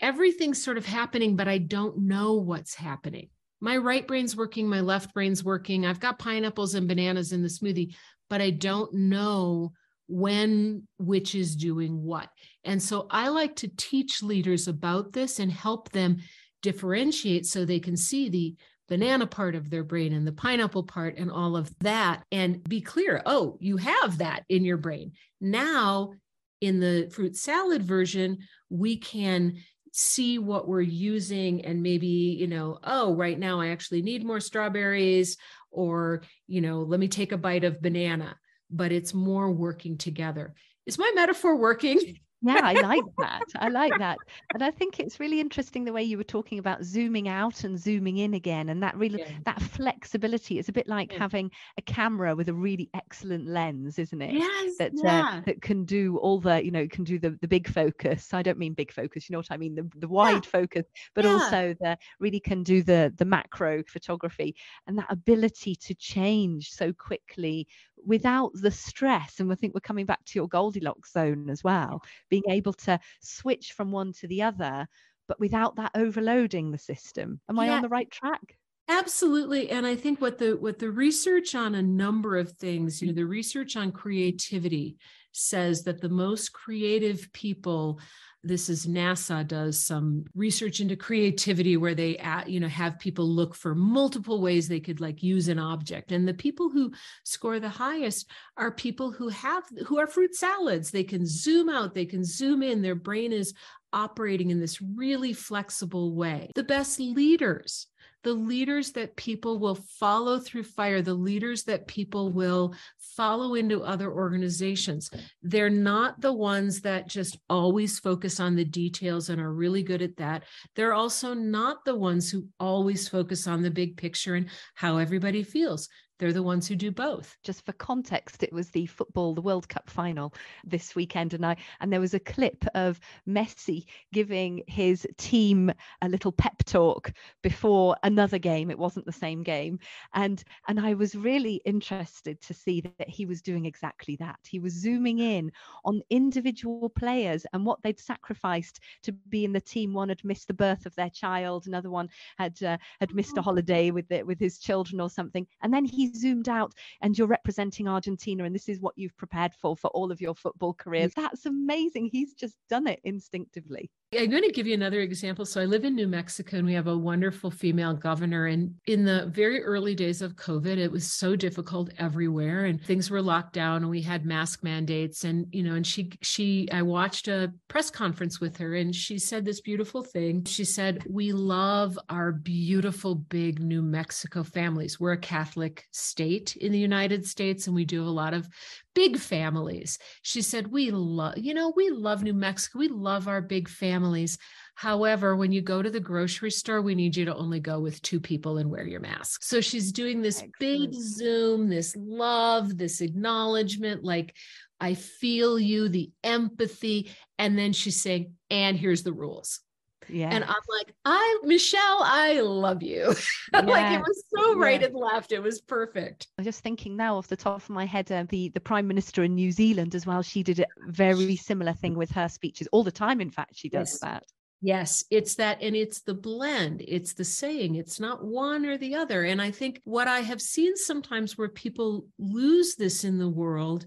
everything's 0.00 0.62
sort 0.62 0.78
of 0.78 0.86
happening 0.86 1.36
but 1.36 1.48
i 1.48 1.58
don't 1.58 1.98
know 1.98 2.34
what's 2.34 2.74
happening. 2.74 3.28
My 3.60 3.76
right 3.76 4.06
brain's 4.06 4.34
working 4.34 4.68
my 4.68 4.80
left 4.80 5.12
brain's 5.12 5.44
working. 5.44 5.84
I've 5.84 6.00
got 6.00 6.18
pineapples 6.18 6.74
and 6.74 6.88
bananas 6.88 7.32
in 7.32 7.42
the 7.42 7.48
smoothie 7.48 7.94
but 8.30 8.40
i 8.40 8.48
don't 8.48 8.94
know 8.94 9.72
when 10.08 10.86
which 10.98 11.34
is 11.34 11.56
doing 11.56 12.02
what. 12.02 12.28
And 12.64 12.82
so 12.82 13.06
I 13.10 13.28
like 13.28 13.56
to 13.56 13.70
teach 13.76 14.22
leaders 14.22 14.68
about 14.68 15.12
this 15.12 15.38
and 15.38 15.50
help 15.50 15.90
them 15.90 16.18
differentiate 16.62 17.46
so 17.46 17.64
they 17.64 17.80
can 17.80 17.96
see 17.96 18.28
the 18.28 18.56
banana 18.88 19.26
part 19.26 19.54
of 19.54 19.70
their 19.70 19.84
brain 19.84 20.12
and 20.12 20.26
the 20.26 20.32
pineapple 20.32 20.82
part 20.82 21.16
and 21.16 21.30
all 21.30 21.56
of 21.56 21.70
that 21.80 22.22
and 22.30 22.62
be 22.68 22.80
clear 22.80 23.22
oh 23.24 23.56
you 23.60 23.76
have 23.78 24.18
that 24.18 24.44
in 24.50 24.64
your 24.64 24.76
brain 24.76 25.12
now 25.40 26.12
in 26.60 26.80
the 26.80 27.10
fruit 27.10 27.34
salad 27.34 27.82
version 27.82 28.38
we 28.68 28.96
can 28.96 29.54
see 29.92 30.38
what 30.38 30.68
we're 30.68 30.80
using 30.80 31.64
and 31.64 31.82
maybe 31.82 32.06
you 32.06 32.46
know 32.46 32.78
oh 32.84 33.14
right 33.14 33.38
now 33.38 33.60
i 33.60 33.68
actually 33.68 34.02
need 34.02 34.24
more 34.24 34.40
strawberries 34.40 35.36
or 35.70 36.22
you 36.46 36.60
know 36.60 36.80
let 36.80 37.00
me 37.00 37.08
take 37.08 37.32
a 37.32 37.38
bite 37.38 37.64
of 37.64 37.80
banana 37.80 38.36
but 38.70 38.92
it's 38.92 39.14
more 39.14 39.50
working 39.50 39.96
together. 39.96 40.54
Is 40.86 40.98
my 40.98 41.10
metaphor 41.14 41.56
working? 41.56 42.18
yeah 42.44 42.60
i 42.62 42.72
like 42.74 43.04
that 43.18 43.42
i 43.56 43.68
like 43.68 43.96
that 43.98 44.18
and 44.52 44.62
i 44.62 44.70
think 44.70 45.00
it's 45.00 45.18
really 45.18 45.40
interesting 45.40 45.84
the 45.84 45.92
way 45.92 46.02
you 46.02 46.16
were 46.16 46.24
talking 46.24 46.58
about 46.58 46.84
zooming 46.84 47.28
out 47.28 47.64
and 47.64 47.78
zooming 47.78 48.18
in 48.18 48.34
again 48.34 48.68
and 48.68 48.82
that 48.82 48.96
really 48.96 49.20
yeah. 49.20 49.30
that 49.44 49.60
flexibility 49.62 50.58
is 50.58 50.68
a 50.68 50.72
bit 50.72 50.86
like 50.86 51.12
yeah. 51.12 51.18
having 51.18 51.50
a 51.78 51.82
camera 51.82 52.34
with 52.34 52.48
a 52.48 52.54
really 52.54 52.90
excellent 52.94 53.46
lens 53.46 53.98
isn't 53.98 54.20
it 54.20 54.32
yes 54.34 54.74
that 54.78 54.92
uh, 54.92 55.00
yeah. 55.02 55.34
uh, 55.34 55.40
that 55.46 55.62
can 55.62 55.84
do 55.84 56.18
all 56.18 56.38
the 56.38 56.64
you 56.64 56.70
know 56.70 56.86
can 56.88 57.04
do 57.04 57.18
the 57.18 57.36
the 57.40 57.48
big 57.48 57.68
focus 57.68 58.34
i 58.34 58.42
don't 58.42 58.58
mean 58.58 58.74
big 58.74 58.92
focus 58.92 59.28
you 59.28 59.32
know 59.32 59.38
what 59.38 59.50
i 59.50 59.56
mean 59.56 59.74
the, 59.74 59.88
the 59.96 60.08
wide 60.08 60.44
focus 60.44 60.84
but 61.14 61.24
also 61.24 61.74
the 61.80 61.96
really 62.20 62.40
can 62.40 62.62
do 62.62 62.82
the 62.82 63.12
the 63.16 63.24
macro 63.24 63.82
photography 63.88 64.54
and 64.86 64.98
that 64.98 65.06
ability 65.08 65.74
to 65.74 65.94
change 65.94 66.70
so 66.70 66.92
quickly 66.92 67.66
without 68.06 68.50
the 68.54 68.70
stress 68.70 69.40
and 69.40 69.50
i 69.50 69.54
think 69.54 69.74
we're 69.74 69.80
coming 69.80 70.06
back 70.06 70.24
to 70.24 70.38
your 70.38 70.48
goldilocks 70.48 71.12
zone 71.12 71.48
as 71.50 71.64
well 71.64 72.02
being 72.28 72.44
able 72.48 72.72
to 72.72 72.98
switch 73.20 73.72
from 73.72 73.90
one 73.90 74.12
to 74.12 74.26
the 74.26 74.42
other 74.42 74.86
but 75.26 75.40
without 75.40 75.76
that 75.76 75.90
overloading 75.94 76.70
the 76.70 76.78
system. 76.78 77.40
Am 77.48 77.58
i 77.58 77.68
on 77.68 77.82
the 77.82 77.88
right 77.88 78.10
track? 78.10 78.58
Absolutely 78.86 79.70
and 79.70 79.86
i 79.86 79.96
think 79.96 80.20
what 80.20 80.36
the 80.36 80.52
what 80.58 80.78
the 80.78 80.90
research 80.90 81.54
on 81.54 81.74
a 81.74 81.82
number 81.82 82.36
of 82.36 82.52
things 82.52 83.00
you 83.00 83.08
know 83.08 83.14
the 83.14 83.24
research 83.24 83.76
on 83.76 83.90
creativity 83.90 84.98
says 85.32 85.82
that 85.84 86.02
the 86.02 86.08
most 86.08 86.52
creative 86.52 87.32
people 87.32 87.98
this 88.44 88.68
is 88.68 88.86
NASA 88.86 89.46
does 89.46 89.78
some 89.78 90.24
research 90.34 90.80
into 90.80 90.96
creativity 90.96 91.76
where 91.76 91.94
they 91.94 92.18
you 92.46 92.60
know 92.60 92.68
have 92.68 92.98
people 92.98 93.26
look 93.26 93.54
for 93.54 93.74
multiple 93.74 94.40
ways 94.40 94.68
they 94.68 94.80
could 94.80 95.00
like 95.00 95.22
use 95.22 95.48
an 95.48 95.58
object. 95.58 96.12
And 96.12 96.28
the 96.28 96.34
people 96.34 96.68
who 96.68 96.92
score 97.24 97.58
the 97.58 97.68
highest 97.68 98.30
are 98.56 98.70
people 98.70 99.10
who 99.10 99.28
have 99.28 99.64
who 99.86 99.98
are 99.98 100.06
fruit 100.06 100.34
salads. 100.34 100.90
They 100.90 101.04
can 101.04 101.26
zoom 101.26 101.68
out 101.68 101.94
they 101.94 102.06
can 102.06 102.24
zoom 102.24 102.62
in. 102.62 102.82
Their 102.82 102.94
brain 102.94 103.32
is 103.32 103.54
operating 103.92 104.50
in 104.50 104.60
this 104.60 104.80
really 104.82 105.32
flexible 105.32 106.14
way. 106.14 106.50
The 106.54 106.64
best 106.64 107.00
leaders 107.00 107.86
the 108.24 108.32
leaders 108.32 108.92
that 108.92 109.16
people 109.16 109.58
will 109.58 109.74
follow 109.74 110.38
through 110.38 110.64
fire, 110.64 111.02
the 111.02 111.14
leaders 111.14 111.64
that 111.64 111.86
people 111.86 112.32
will 112.32 112.74
follow 113.16 113.54
into 113.54 113.82
other 113.82 114.12
organizations. 114.12 115.10
They're 115.42 115.70
not 115.70 116.20
the 116.20 116.32
ones 116.32 116.80
that 116.82 117.08
just 117.08 117.38
always 117.48 117.98
focus 117.98 118.40
on 118.40 118.56
the 118.56 118.64
details 118.64 119.28
and 119.28 119.40
are 119.40 119.52
really 119.52 119.82
good 119.82 120.02
at 120.02 120.16
that. 120.16 120.44
They're 120.76 120.94
also 120.94 121.34
not 121.34 121.84
the 121.84 121.96
ones 121.96 122.30
who 122.30 122.46
always 122.58 123.08
focus 123.08 123.46
on 123.46 123.62
the 123.62 123.70
big 123.70 123.96
picture 123.96 124.34
and 124.34 124.48
how 124.74 124.98
everybody 124.98 125.42
feels 125.42 125.88
they're 126.18 126.32
the 126.32 126.42
ones 126.42 126.68
who 126.68 126.76
do 126.76 126.90
both. 126.90 127.36
Just 127.42 127.64
for 127.64 127.72
context, 127.72 128.42
it 128.42 128.52
was 128.52 128.70
the 128.70 128.86
football, 128.86 129.34
the 129.34 129.42
World 129.42 129.68
Cup 129.68 129.90
final 129.90 130.32
this 130.64 130.94
weekend, 130.94 131.34
and 131.34 131.44
I 131.44 131.56
and 131.80 131.92
there 131.92 132.00
was 132.00 132.14
a 132.14 132.20
clip 132.20 132.64
of 132.74 133.00
Messi 133.28 133.84
giving 134.12 134.62
his 134.66 135.06
team 135.18 135.72
a 136.02 136.08
little 136.08 136.32
pep 136.32 136.64
talk 136.64 137.12
before 137.42 137.96
another 138.02 138.38
game. 138.38 138.70
It 138.70 138.78
wasn't 138.78 139.06
the 139.06 139.12
same 139.12 139.42
game, 139.42 139.78
and 140.12 140.42
and 140.68 140.78
I 140.78 140.94
was 140.94 141.14
really 141.14 141.56
interested 141.64 142.40
to 142.42 142.54
see 142.54 142.80
that 142.80 143.03
he 143.08 143.26
was 143.26 143.42
doing 143.42 143.66
exactly 143.66 144.16
that. 144.16 144.38
He 144.46 144.58
was 144.58 144.72
zooming 144.72 145.18
in 145.18 145.50
on 145.84 146.02
individual 146.10 146.88
players 146.88 147.46
and 147.52 147.64
what 147.64 147.82
they'd 147.82 147.98
sacrificed 147.98 148.80
to 149.02 149.12
be 149.12 149.44
in 149.44 149.52
the 149.52 149.60
team. 149.60 149.92
One 149.92 150.08
had 150.08 150.24
missed 150.24 150.48
the 150.48 150.54
birth 150.54 150.86
of 150.86 150.94
their 150.94 151.10
child, 151.10 151.66
another 151.66 151.90
one 151.90 152.08
had 152.38 152.62
uh, 152.62 152.78
had 153.00 153.14
missed 153.14 153.36
a 153.36 153.40
oh. 153.40 153.44
holiday 153.44 153.90
with 153.90 154.08
the, 154.08 154.22
with 154.22 154.38
his 154.38 154.58
children 154.58 155.00
or 155.00 155.10
something, 155.10 155.46
and 155.62 155.72
then 155.72 155.84
he 155.84 156.12
zoomed 156.12 156.48
out 156.48 156.72
and 157.02 157.16
you're 157.16 157.26
representing 157.26 157.88
Argentina 157.88 158.44
and 158.44 158.54
this 158.54 158.68
is 158.68 158.80
what 158.80 158.94
you've 158.96 159.16
prepared 159.16 159.54
for 159.54 159.76
for 159.76 159.88
all 159.88 160.10
of 160.10 160.20
your 160.20 160.34
football 160.34 160.74
careers. 160.74 161.12
That's 161.14 161.46
amazing. 161.46 162.10
He's 162.12 162.34
just 162.34 162.56
done 162.68 162.86
it 162.86 163.00
instinctively. 163.04 163.90
I'm 164.18 164.30
going 164.30 164.42
to 164.42 164.52
give 164.52 164.66
you 164.66 164.74
another 164.74 165.00
example. 165.00 165.44
So 165.44 165.60
I 165.60 165.64
live 165.64 165.84
in 165.84 165.94
New 165.94 166.06
Mexico 166.06 166.56
and 166.56 166.66
we 166.66 166.74
have 166.74 166.86
a 166.86 166.96
wonderful 166.96 167.50
female 167.50 167.94
governor. 167.94 168.46
And 168.46 168.74
in 168.86 169.04
the 169.04 169.26
very 169.26 169.62
early 169.62 169.94
days 169.94 170.22
of 170.22 170.36
COVID, 170.36 170.78
it 170.78 170.90
was 170.90 171.10
so 171.10 171.36
difficult 171.36 171.90
everywhere 171.98 172.64
and 172.64 172.82
things 172.82 173.10
were 173.10 173.22
locked 173.22 173.52
down 173.52 173.82
and 173.82 173.90
we 173.90 174.02
had 174.02 174.24
mask 174.24 174.62
mandates. 174.62 175.24
And, 175.24 175.46
you 175.50 175.62
know, 175.62 175.74
and 175.74 175.86
she, 175.86 176.12
she, 176.22 176.68
I 176.72 176.82
watched 176.82 177.28
a 177.28 177.52
press 177.68 177.90
conference 177.90 178.40
with 178.40 178.56
her 178.58 178.74
and 178.74 178.94
she 178.94 179.18
said 179.18 179.44
this 179.44 179.60
beautiful 179.60 180.02
thing. 180.02 180.44
She 180.44 180.64
said, 180.64 181.04
We 181.08 181.32
love 181.32 181.98
our 182.08 182.32
beautiful 182.32 183.14
big 183.14 183.60
New 183.60 183.82
Mexico 183.82 184.42
families. 184.42 185.00
We're 185.00 185.12
a 185.12 185.18
Catholic 185.18 185.86
state 185.90 186.56
in 186.56 186.72
the 186.72 186.78
United 186.78 187.26
States 187.26 187.66
and 187.66 187.74
we 187.74 187.84
do 187.84 188.02
a 188.02 188.10
lot 188.10 188.34
of 188.34 188.48
big 188.94 189.18
families. 189.18 189.98
She 190.22 190.42
said, 190.42 190.68
We 190.68 190.90
love, 190.90 191.36
you 191.36 191.54
know, 191.54 191.72
we 191.76 191.90
love 191.90 192.22
New 192.22 192.34
Mexico. 192.34 192.78
We 192.78 192.88
love 192.88 193.28
our 193.28 193.42
big 193.42 193.68
families. 193.68 194.38
However, 194.76 195.36
when 195.36 195.52
you 195.52 195.60
go 195.62 195.82
to 195.82 195.90
the 195.90 196.00
grocery 196.00 196.50
store, 196.50 196.82
we 196.82 196.94
need 196.94 197.16
you 197.16 197.24
to 197.26 197.34
only 197.36 197.60
go 197.60 197.80
with 197.80 198.02
two 198.02 198.20
people 198.20 198.58
and 198.58 198.70
wear 198.70 198.86
your 198.86 199.00
mask. 199.00 199.44
So 199.44 199.60
she's 199.60 199.92
doing 199.92 200.20
this 200.20 200.42
Excellent. 200.42 200.58
big 200.58 200.92
Zoom, 200.94 201.68
this 201.68 201.94
love, 201.96 202.76
this 202.76 203.00
acknowledgement, 203.00 204.02
like, 204.02 204.34
I 204.80 204.94
feel 204.94 205.58
you, 205.58 205.88
the 205.88 206.10
empathy. 206.24 207.10
And 207.38 207.56
then 207.56 207.72
she's 207.72 208.00
saying, 208.02 208.34
and 208.50 208.76
here's 208.76 209.04
the 209.04 209.12
rules. 209.12 209.60
Yeah. 210.08 210.30
And 210.30 210.44
I'm 210.44 210.54
like, 210.68 210.94
I, 211.04 211.38
Michelle, 211.42 212.00
I 212.02 212.40
love 212.40 212.82
you. 212.82 213.14
like 213.52 213.92
it 213.92 214.00
was 214.00 214.24
so 214.34 214.56
right 214.56 214.80
yeah. 214.80 214.88
and 214.88 214.96
left. 214.96 215.32
It 215.32 215.40
was 215.40 215.60
perfect. 215.60 216.28
I'm 216.38 216.44
just 216.44 216.60
thinking 216.60 216.96
now 216.96 217.16
off 217.16 217.28
the 217.28 217.36
top 217.36 217.56
of 217.56 217.70
my 217.70 217.86
head, 217.86 218.10
uh, 218.10 218.24
the, 218.28 218.48
the 218.50 218.60
prime 218.60 218.86
minister 218.86 219.24
in 219.24 219.34
New 219.34 219.52
Zealand 219.52 219.94
as 219.94 220.06
well. 220.06 220.22
She 220.22 220.42
did 220.42 220.60
a 220.60 220.66
very 220.88 221.36
similar 221.36 221.72
thing 221.72 221.94
with 221.94 222.10
her 222.12 222.28
speeches 222.28 222.68
all 222.72 222.84
the 222.84 222.92
time. 222.92 223.20
In 223.20 223.30
fact, 223.30 223.56
she 223.56 223.68
does 223.68 223.92
yes. 223.92 224.00
that. 224.00 224.24
Yes, 224.66 225.04
it's 225.10 225.34
that, 225.34 225.60
and 225.60 225.76
it's 225.76 226.00
the 226.00 226.14
blend, 226.14 226.82
it's 226.88 227.12
the 227.12 227.24
saying, 227.24 227.74
it's 227.74 228.00
not 228.00 228.24
one 228.24 228.64
or 228.64 228.78
the 228.78 228.94
other. 228.94 229.22
And 229.24 229.42
I 229.42 229.50
think 229.50 229.82
what 229.84 230.08
I 230.08 230.20
have 230.20 230.40
seen 230.40 230.74
sometimes 230.74 231.36
where 231.36 231.50
people 231.50 232.06
lose 232.18 232.74
this 232.74 233.04
in 233.04 233.18
the 233.18 233.28
world 233.28 233.84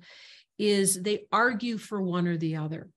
is 0.60 1.02
they 1.02 1.26
argue 1.32 1.80
for 1.80 2.00
one 2.00 2.28
or 2.28 2.38
the 2.38 2.58
other. 2.58 2.90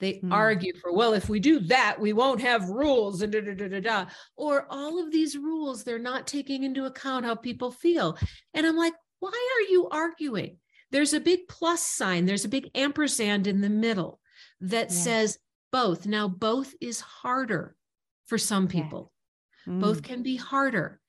They 0.00 0.14
mm. 0.14 0.32
argue 0.32 0.72
for, 0.80 0.92
well, 0.92 1.12
if 1.12 1.28
we 1.28 1.40
do 1.40 1.60
that, 1.60 1.98
we 2.00 2.12
won't 2.12 2.40
have 2.40 2.68
rules 2.68 3.22
and 3.22 3.32
da, 3.32 3.40
da, 3.40 3.54
da, 3.54 3.68
da, 3.68 3.80
da. 3.80 4.06
Or 4.36 4.66
all 4.70 5.02
of 5.02 5.10
these 5.10 5.36
rules, 5.36 5.82
they're 5.82 5.98
not 5.98 6.26
taking 6.26 6.62
into 6.62 6.86
account 6.86 7.24
how 7.24 7.34
people 7.34 7.70
feel. 7.70 8.16
And 8.54 8.66
I'm 8.66 8.76
like, 8.76 8.94
why 9.20 9.30
are 9.30 9.72
you 9.72 9.88
arguing? 9.90 10.58
There's 10.90 11.12
a 11.12 11.20
big 11.20 11.40
plus 11.48 11.82
sign, 11.82 12.24
there's 12.24 12.44
a 12.44 12.50
big 12.50 12.70
ampersand 12.74 13.46
in 13.46 13.60
the 13.60 13.68
middle 13.68 14.20
that 14.60 14.90
yeah. 14.90 14.96
says 14.96 15.38
both. 15.70 16.06
Now, 16.06 16.28
both 16.28 16.74
is 16.80 17.00
harder 17.00 17.76
for 18.26 18.38
some 18.38 18.68
people, 18.68 19.12
yeah. 19.66 19.74
mm. 19.74 19.80
both 19.80 20.02
can 20.02 20.22
be 20.22 20.36
harder. 20.36 21.00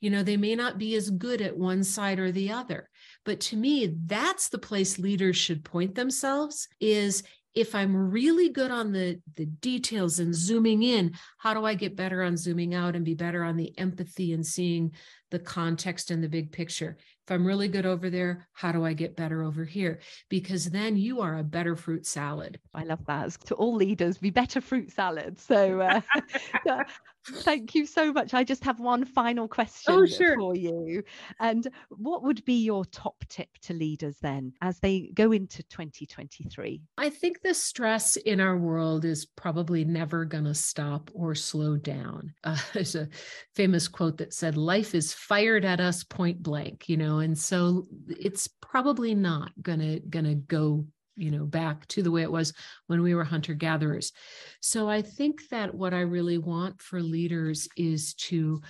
You 0.00 0.10
know, 0.10 0.22
they 0.22 0.36
may 0.36 0.54
not 0.54 0.76
be 0.76 0.94
as 0.96 1.08
good 1.08 1.40
at 1.40 1.56
one 1.56 1.82
side 1.82 2.18
or 2.18 2.30
the 2.30 2.50
other. 2.52 2.90
But 3.24 3.40
to 3.40 3.56
me, 3.56 3.96
that's 4.04 4.50
the 4.50 4.58
place 4.58 4.98
leaders 4.98 5.36
should 5.36 5.64
point 5.64 5.94
themselves 5.94 6.68
is 6.78 7.22
if 7.54 7.74
I'm 7.74 8.10
really 8.10 8.48
good 8.48 8.70
on 8.70 8.92
the, 8.92 9.20
the 9.36 9.46
details 9.46 10.18
and 10.18 10.34
zooming 10.34 10.82
in, 10.82 11.14
how 11.38 11.54
do 11.54 11.64
I 11.64 11.74
get 11.74 11.96
better 11.96 12.22
on 12.22 12.36
zooming 12.36 12.74
out 12.74 12.96
and 12.96 13.04
be 13.04 13.14
better 13.14 13.44
on 13.44 13.56
the 13.56 13.72
empathy 13.78 14.32
and 14.32 14.44
seeing 14.44 14.92
the 15.34 15.38
context 15.40 16.10
and 16.10 16.22
the 16.22 16.28
big 16.28 16.52
picture? 16.52 16.96
If 17.26 17.30
I'm 17.30 17.46
really 17.46 17.68
good 17.68 17.86
over 17.86 18.08
there, 18.08 18.46
how 18.52 18.70
do 18.70 18.84
I 18.84 18.92
get 18.92 19.16
better 19.16 19.42
over 19.42 19.64
here? 19.64 20.00
Because 20.28 20.66
then 20.66 20.96
you 20.96 21.20
are 21.20 21.38
a 21.38 21.42
better 21.42 21.74
fruit 21.74 22.06
salad. 22.06 22.60
I 22.74 22.84
love 22.84 23.04
that. 23.06 23.32
To 23.46 23.54
all 23.54 23.74
leaders, 23.74 24.18
be 24.18 24.30
better 24.30 24.60
fruit 24.60 24.92
salad. 24.92 25.40
So 25.40 25.80
uh, 26.70 26.84
thank 27.26 27.74
you 27.74 27.86
so 27.86 28.12
much. 28.12 28.34
I 28.34 28.44
just 28.44 28.64
have 28.64 28.78
one 28.78 29.04
final 29.04 29.48
question 29.48 29.94
oh, 29.94 30.06
sure. 30.06 30.36
for 30.36 30.54
you. 30.54 31.02
And 31.40 31.66
what 31.88 32.22
would 32.22 32.44
be 32.44 32.62
your 32.62 32.84
top 32.84 33.24
tip 33.28 33.48
to 33.62 33.72
leaders 33.72 34.18
then 34.20 34.52
as 34.60 34.78
they 34.80 35.10
go 35.14 35.32
into 35.32 35.62
2023? 35.64 36.82
I 36.98 37.08
think 37.08 37.40
the 37.40 37.54
stress 37.54 38.16
in 38.16 38.40
our 38.40 38.58
world 38.58 39.04
is 39.04 39.24
probably 39.24 39.84
never 39.84 40.24
going 40.24 40.44
to 40.44 40.54
stop 40.54 41.10
or 41.14 41.34
slow 41.34 41.76
down. 41.76 42.34
Uh, 42.44 42.58
there's 42.74 42.94
a 42.94 43.08
famous 43.54 43.88
quote 43.88 44.18
that 44.18 44.34
said, 44.34 44.56
Life 44.56 44.94
is 44.94 45.14
fired 45.28 45.64
at 45.64 45.80
us 45.80 46.04
point 46.04 46.42
blank, 46.42 46.88
you 46.88 46.96
know 46.96 47.18
and 47.18 47.36
so 47.38 47.86
it's 48.08 48.48
probably 48.60 49.14
not 49.14 49.50
gonna 49.62 49.98
gonna 50.00 50.34
go 50.34 50.84
you 51.16 51.30
know 51.30 51.44
back 51.44 51.86
to 51.86 52.02
the 52.02 52.10
way 52.10 52.22
it 52.22 52.30
was 52.30 52.52
when 52.86 53.02
we 53.02 53.14
were 53.14 53.24
hunter 53.24 53.54
gatherers 53.54 54.12
so 54.60 54.88
i 54.88 55.00
think 55.00 55.48
that 55.48 55.72
what 55.72 55.94
i 55.94 56.00
really 56.00 56.38
want 56.38 56.80
for 56.80 57.00
leaders 57.00 57.68
is 57.76 58.14
to 58.14 58.60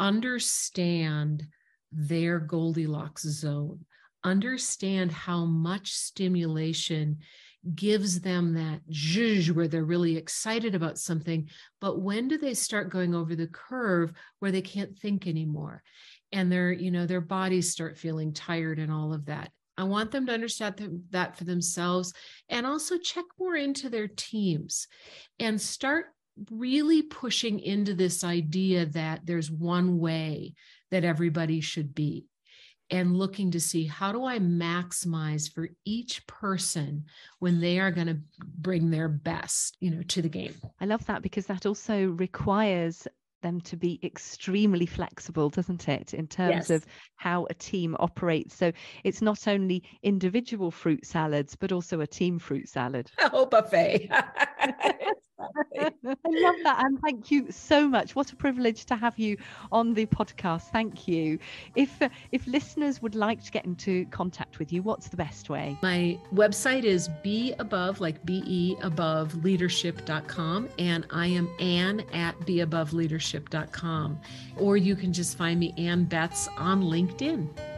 understand 0.00 1.44
their 1.92 2.40
goldilocks 2.40 3.22
zone 3.22 3.84
understand 4.24 5.12
how 5.12 5.44
much 5.44 5.92
stimulation 5.92 7.18
gives 7.74 8.20
them 8.20 8.54
that 8.54 8.80
zhuzh 8.90 9.50
where 9.50 9.68
they're 9.68 9.84
really 9.84 10.16
excited 10.16 10.74
about 10.74 10.98
something 10.98 11.48
but 11.80 12.00
when 12.00 12.28
do 12.28 12.38
they 12.38 12.54
start 12.54 12.88
going 12.88 13.14
over 13.14 13.36
the 13.36 13.46
curve 13.46 14.12
where 14.38 14.50
they 14.50 14.62
can't 14.62 14.98
think 14.98 15.26
anymore? 15.26 15.82
And 16.32 16.50
their 16.50 16.72
you 16.72 16.90
know 16.90 17.06
their 17.06 17.20
bodies 17.20 17.70
start 17.70 17.98
feeling 17.98 18.32
tired 18.32 18.78
and 18.78 18.90
all 18.90 19.12
of 19.12 19.26
that. 19.26 19.50
I 19.76 19.84
want 19.84 20.10
them 20.10 20.24
to 20.26 20.32
understand 20.32 21.02
that 21.10 21.36
for 21.36 21.44
themselves 21.44 22.14
and 22.48 22.64
also 22.64 22.96
check 22.96 23.24
more 23.38 23.56
into 23.56 23.90
their 23.90 24.08
teams 24.08 24.86
and 25.38 25.60
start 25.60 26.06
really 26.50 27.02
pushing 27.02 27.60
into 27.60 27.92
this 27.92 28.24
idea 28.24 28.86
that 28.86 29.20
there's 29.24 29.50
one 29.50 29.98
way 29.98 30.54
that 30.90 31.04
everybody 31.04 31.60
should 31.60 31.94
be 31.94 32.24
and 32.94 33.16
looking 33.16 33.50
to 33.50 33.58
see 33.58 33.86
how 33.86 34.12
do 34.12 34.24
I 34.24 34.38
maximize 34.38 35.52
for 35.52 35.68
each 35.84 36.24
person 36.28 37.04
when 37.40 37.60
they 37.60 37.80
are 37.80 37.90
going 37.90 38.06
to 38.06 38.18
bring 38.38 38.90
their 38.90 39.08
best, 39.08 39.76
you 39.80 39.90
know, 39.90 40.02
to 40.02 40.22
the 40.22 40.28
game. 40.28 40.54
I 40.80 40.86
love 40.86 41.04
that 41.06 41.20
because 41.20 41.46
that 41.46 41.66
also 41.66 42.06
requires 42.10 43.08
them 43.42 43.60
to 43.62 43.76
be 43.76 43.98
extremely 44.04 44.86
flexible, 44.86 45.50
doesn't 45.50 45.88
it, 45.88 46.14
in 46.14 46.28
terms 46.28 46.70
yes. 46.70 46.70
of 46.70 46.86
how 47.16 47.46
a 47.50 47.54
team 47.54 47.96
operates? 47.98 48.54
So 48.54 48.70
it's 49.02 49.20
not 49.20 49.48
only 49.48 49.82
individual 50.04 50.70
fruit 50.70 51.04
salads, 51.04 51.56
but 51.56 51.72
also 51.72 52.00
a 52.00 52.06
team 52.06 52.38
fruit 52.38 52.68
salad. 52.68 53.10
Oh, 53.32 53.46
buffet. 53.46 54.08
I 55.78 55.90
love 56.26 56.54
that. 56.62 56.84
And 56.84 57.00
thank 57.00 57.30
you 57.30 57.50
so 57.50 57.88
much. 57.88 58.14
What 58.14 58.32
a 58.32 58.36
privilege 58.36 58.84
to 58.86 58.96
have 58.96 59.18
you 59.18 59.36
on 59.72 59.94
the 59.94 60.06
podcast. 60.06 60.70
Thank 60.70 61.08
you. 61.08 61.38
If 61.74 62.00
uh, 62.00 62.08
if 62.32 62.46
listeners 62.46 63.02
would 63.02 63.14
like 63.14 63.42
to 63.44 63.50
get 63.50 63.64
into 63.64 64.06
contact 64.06 64.58
with 64.58 64.72
you, 64.72 64.82
what's 64.82 65.08
the 65.08 65.16
best 65.16 65.50
way? 65.50 65.76
My 65.82 66.18
website 66.32 66.84
is 66.84 67.08
be 67.22 67.54
above, 67.58 68.00
like 68.00 68.24
be 68.24 68.76
above 68.82 69.44
leadership.com. 69.44 70.68
And 70.78 71.06
I 71.10 71.26
am 71.26 71.48
Ann 71.58 72.00
at 72.12 72.38
beaboveleadership.com. 72.40 74.20
Or 74.56 74.76
you 74.76 74.96
can 74.96 75.12
just 75.12 75.36
find 75.36 75.60
me 75.60 75.74
Ann 75.76 76.04
Betz 76.04 76.48
on 76.56 76.82
LinkedIn. 76.82 77.73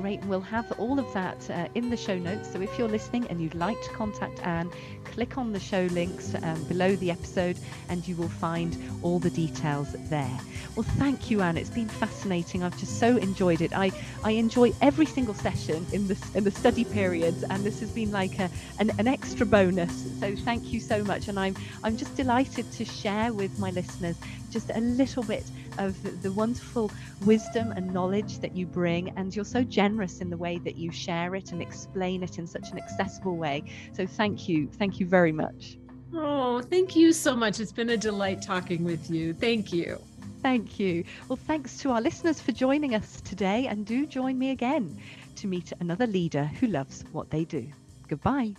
Great. 0.00 0.24
We'll 0.26 0.40
have 0.42 0.70
all 0.78 1.00
of 1.00 1.12
that 1.12 1.50
uh, 1.50 1.66
in 1.74 1.90
the 1.90 1.96
show 1.96 2.16
notes. 2.16 2.52
So 2.52 2.60
if 2.60 2.78
you're 2.78 2.88
listening 2.88 3.26
and 3.26 3.42
you'd 3.42 3.56
like 3.56 3.82
to 3.82 3.90
contact 3.90 4.40
Ann, 4.46 4.70
click 5.04 5.36
on 5.36 5.52
the 5.52 5.58
show 5.58 5.88
links 5.90 6.36
um, 6.40 6.62
below 6.64 6.94
the 6.94 7.10
episode 7.10 7.58
and 7.88 8.06
you 8.06 8.14
will 8.14 8.28
find 8.28 8.76
all 9.02 9.18
the 9.18 9.30
details 9.30 9.88
there. 10.08 10.38
Well, 10.76 10.86
thank 10.98 11.32
you, 11.32 11.42
Ann. 11.42 11.56
It's 11.56 11.70
been 11.70 11.88
fascinating. 11.88 12.62
I've 12.62 12.78
just 12.78 13.00
so 13.00 13.16
enjoyed 13.16 13.60
it. 13.60 13.76
I, 13.76 13.90
I 14.22 14.32
enjoy 14.32 14.72
every 14.80 15.06
single 15.06 15.34
session 15.34 15.84
in 15.92 16.06
the, 16.06 16.16
in 16.36 16.44
the 16.44 16.52
study 16.52 16.84
periods, 16.84 17.42
and 17.42 17.64
this 17.64 17.80
has 17.80 17.90
been 17.90 18.12
like 18.12 18.38
a, 18.38 18.48
an, 18.78 18.92
an 19.00 19.08
extra 19.08 19.46
bonus. 19.46 20.06
So 20.20 20.36
thank 20.36 20.72
you 20.72 20.78
so 20.78 21.02
much. 21.02 21.26
And 21.26 21.40
I'm, 21.40 21.56
I'm 21.82 21.96
just 21.96 22.14
delighted 22.14 22.70
to 22.70 22.84
share 22.84 23.32
with 23.32 23.58
my 23.58 23.72
listeners 23.72 24.16
just 24.52 24.70
a 24.70 24.80
little 24.80 25.24
bit 25.24 25.44
of 25.78 26.22
the, 26.22 26.32
wonderful 26.32 26.90
wisdom 27.24 27.72
and 27.72 27.92
knowledge 27.92 28.38
that 28.40 28.56
you 28.56 28.66
bring. 28.66 29.10
And 29.16 29.34
you're 29.34 29.44
so 29.44 29.64
generous 29.64 30.20
in 30.20 30.30
the 30.30 30.36
way 30.36 30.58
that 30.58 30.76
you 30.76 30.92
share 30.92 31.34
it 31.34 31.52
and 31.52 31.62
explain 31.62 32.22
it 32.22 32.38
in 32.38 32.46
such 32.46 32.70
an 32.70 32.78
accessible 32.78 33.36
way. 33.36 33.64
So 33.92 34.06
thank 34.06 34.48
you. 34.48 34.68
Thank 34.68 35.00
you 35.00 35.06
very 35.06 35.32
much. 35.32 35.78
Oh, 36.14 36.60
thank 36.60 36.96
you 36.96 37.12
so 37.12 37.36
much. 37.36 37.60
It's 37.60 37.72
been 37.72 37.90
a 37.90 37.96
delight 37.96 38.42
talking 38.42 38.84
with 38.84 39.10
you. 39.10 39.34
Thank 39.34 39.72
you. 39.72 39.98
Thank 40.42 40.78
you. 40.78 41.04
Well, 41.28 41.36
thanks 41.36 41.78
to 41.78 41.90
our 41.90 42.00
listeners 42.00 42.40
for 42.40 42.52
joining 42.52 42.94
us 42.94 43.20
today, 43.20 43.66
and 43.66 43.84
do 43.84 44.06
join 44.06 44.38
me 44.38 44.50
again 44.50 44.96
to 45.36 45.46
meet 45.46 45.72
another 45.80 46.06
leader 46.06 46.44
who 46.44 46.68
loves 46.68 47.04
what 47.12 47.30
they 47.30 47.44
do. 47.44 47.66
Goodbye. 48.08 48.54